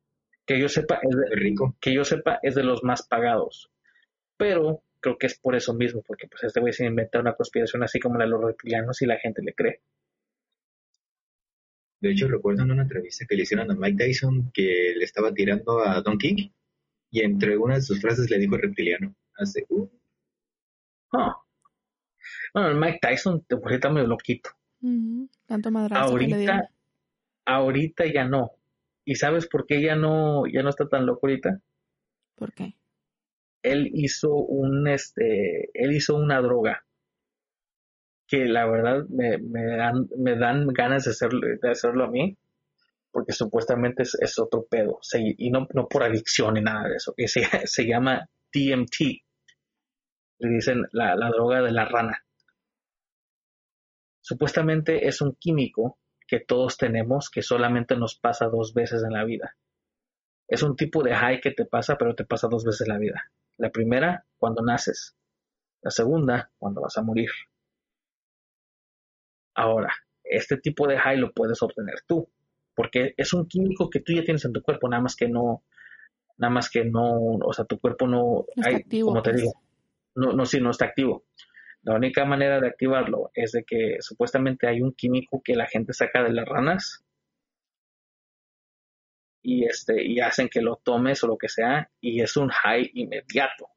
[0.49, 1.77] Que yo sepa, es de, rico.
[1.81, 3.71] que yo sepa, es de los más pagados
[4.39, 7.83] pero creo que es por eso mismo, porque pues este güey se inventa una conspiración
[7.83, 9.83] así como la de los reptilianos y la gente le cree.
[12.01, 15.35] De hecho, recuerdo en una entrevista que le hicieron a Mike Tyson que le estaba
[15.35, 16.49] tirando a Don King
[17.11, 19.15] y entre una de sus frases le dijo reptiliano.
[19.37, 19.89] Hace, uh.
[21.13, 21.37] Ah.
[22.55, 24.51] Bueno, el Mike Tyson te por medio loquito.
[25.47, 26.71] Tanto madrazo ahorita,
[27.45, 28.53] ahorita ya no.
[29.09, 31.61] ¿Y sabes por qué ya no, ya no está tan loco ahorita?
[32.37, 32.75] ¿Por qué?
[33.63, 36.85] él hizo un este él hizo una droga
[38.27, 42.37] que la verdad me, me, dan, me dan ganas de hacerlo, de hacerlo a mí
[43.11, 47.43] porque supuestamente es, otro pedo y no, no, por adicción ni nada de eso se,
[47.67, 49.01] se llama DMT
[50.41, 52.23] le dicen la, la droga de la rana
[54.21, 55.99] supuestamente es un químico
[56.29, 59.57] que todos tenemos que solamente nos pasa dos veces en la vida
[60.47, 62.99] es un tipo de high que te pasa pero te pasa dos veces en la
[62.99, 65.17] vida la primera, cuando naces.
[65.83, 67.29] La segunda, cuando vas a morir.
[69.55, 69.93] Ahora,
[70.25, 72.29] este tipo de high lo puedes obtener tú,
[72.75, 75.65] porque es un químico que tú ya tienes en tu cuerpo, nada más que no,
[76.37, 79.43] nada más que no, o sea, tu cuerpo no, está activo, como te pues.
[79.43, 79.61] digo,
[80.15, 81.25] no, no, sí, no está activo.
[81.83, 85.93] La única manera de activarlo es de que supuestamente hay un químico que la gente
[85.93, 87.05] saca de las ranas
[89.43, 92.91] y este y hacen que lo tomes o lo que sea y es un high
[92.95, 93.71] inmediato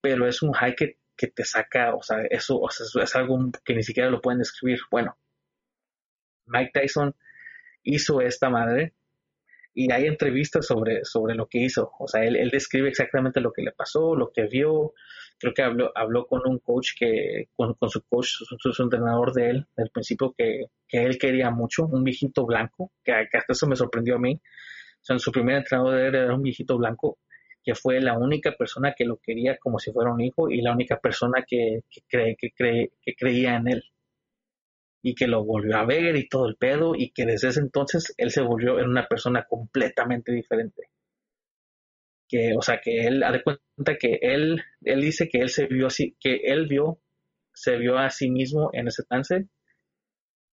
[0.00, 4.10] pero es un high que, te saca o sea eso es algo que ni siquiera
[4.10, 5.16] lo pueden describir bueno
[6.46, 7.14] Mike Tyson
[7.82, 8.94] hizo esta madre
[9.74, 11.92] y hay entrevistas sobre, sobre lo que hizo.
[11.98, 14.92] O sea, él, él, describe exactamente lo que le pasó, lo que vio.
[15.42, 19.66] Creo que habló, habló con un coach que, con, su coach, su, entrenador de él,
[19.76, 24.14] del principio que, que, él quería mucho, un viejito blanco, que, hasta eso me sorprendió
[24.14, 24.34] a mí.
[24.36, 27.18] O sea, su primer entrenador de él era un viejito blanco,
[27.64, 30.72] que fue la única persona que lo quería como si fuera un hijo y la
[30.72, 33.82] única persona que, que, cree, que, cree, que creía en él
[35.02, 38.14] y que lo volvió a ver y todo el pedo y que desde ese entonces
[38.16, 40.84] él se volvió en una persona completamente diferente.
[42.32, 45.66] Que, o sea, que él, ha de cuenta que él, él dice que él se
[45.66, 46.98] vio así, que él vio,
[47.52, 49.48] se vio a sí mismo en ese trance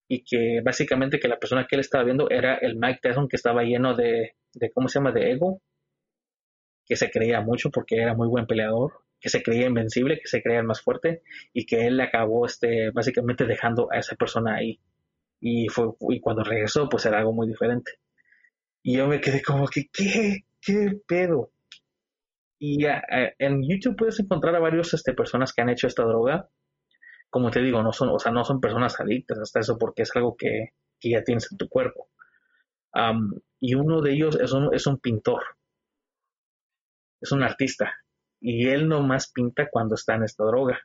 [0.09, 3.37] y que básicamente que la persona que él estaba viendo era el Mike Tyson que
[3.37, 5.61] estaba lleno de, de ¿cómo se llama?, de ego,
[6.85, 10.41] que se creía mucho porque era muy buen peleador que se creía invencible, que se
[10.41, 11.21] creía el más fuerte
[11.53, 14.79] y que él acabó este, básicamente dejando a esa persona ahí.
[15.41, 17.93] Y, fue, y cuando regresó, pues era algo muy diferente.
[18.81, 20.45] Y yo me quedé como que, ¿qué?
[20.61, 21.51] ¿Qué pedo?
[22.59, 26.49] Y en YouTube puedes encontrar a varios este, personas que han hecho esta droga.
[27.29, 30.15] como te digo, no son, o sea, no son personas adictas hasta eso porque es
[30.15, 32.09] algo que, ya tienes en tu cuerpo.
[33.59, 35.41] y uno de ellos es un, es un pintor,
[37.21, 37.93] es un artista,
[38.41, 40.79] y él nomás pinta cuando está en esta droga.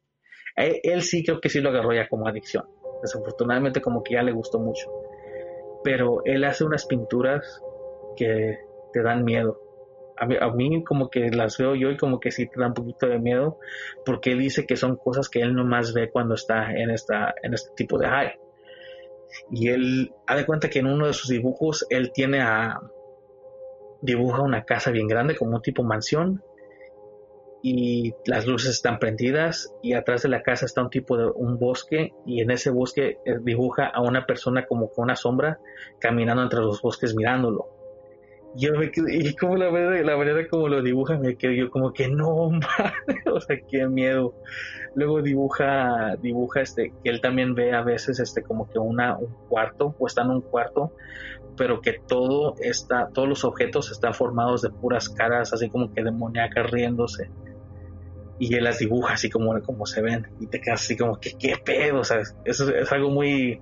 [0.55, 2.65] Él, él, sí creo que sí lo agarró ya como adicción.
[3.03, 4.91] Desafortunadamente como que ya le gustó mucho.
[5.83, 7.61] Pero él hace unas pinturas
[8.17, 8.59] que
[8.93, 9.64] te dan miedo
[10.17, 13.07] a mí, como que las veo yo y como que sí te da un poquito
[13.07, 13.59] de miedo
[14.05, 17.55] porque él dice que son cosas que él nomás ve cuando está en, esta, en
[17.55, 18.39] este tipo de high.
[19.51, 22.81] Y él ha de cuenta que en uno de sus dibujos él tiene a...
[24.01, 26.43] dibuja una casa bien grande como un tipo mansión
[27.67, 31.59] y las luces están prendidas y atrás de la casa está un tipo de un
[31.59, 35.59] bosque y en ese bosque eh, dibuja a una persona como con una sombra
[35.99, 37.74] caminando entre los bosques mirándolo
[38.57, 41.71] yo me quedé, y como la manera, la manera como lo dibuja, me quedé yo
[41.71, 42.51] como que no,
[43.33, 44.35] o sea, qué miedo.
[44.95, 49.35] Luego dibuja, dibuja este, que él también ve a veces este como que una, un
[49.49, 50.93] cuarto, o está en un cuarto,
[51.57, 56.03] pero que todo está, todos los objetos están formados de puras caras, así como que
[56.03, 57.31] demoníacas riéndose.
[58.39, 61.33] Y él las dibuja así como, como se ven, y te quedas así como que
[61.39, 63.61] qué pedo, o sea, eso es algo muy,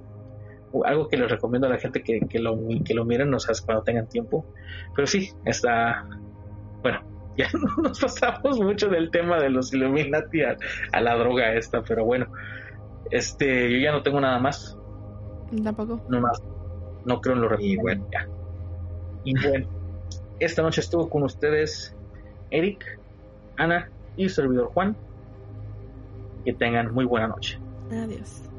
[0.84, 3.54] algo que les recomiendo a la gente que, que, lo, que lo miren, o sea,
[3.64, 4.46] cuando tengan tiempo.
[4.94, 6.06] Pero sí, está,
[6.82, 7.00] bueno,
[7.36, 12.04] ya no nos pasamos mucho del tema de los Illuminati a, la droga esta, pero
[12.04, 12.26] bueno,
[13.10, 14.78] este, yo ya no tengo nada más.
[15.62, 16.04] Tampoco.
[16.08, 16.42] No más,
[17.04, 18.28] no creo en lo Y bueno, ya.
[19.24, 19.66] Y bueno,
[20.40, 21.94] esta noche estuvo con ustedes
[22.50, 22.98] Eric,
[23.56, 24.96] Ana y su servidor Juan.
[26.44, 27.58] Que tengan muy buena noche.
[27.90, 28.51] Adiós.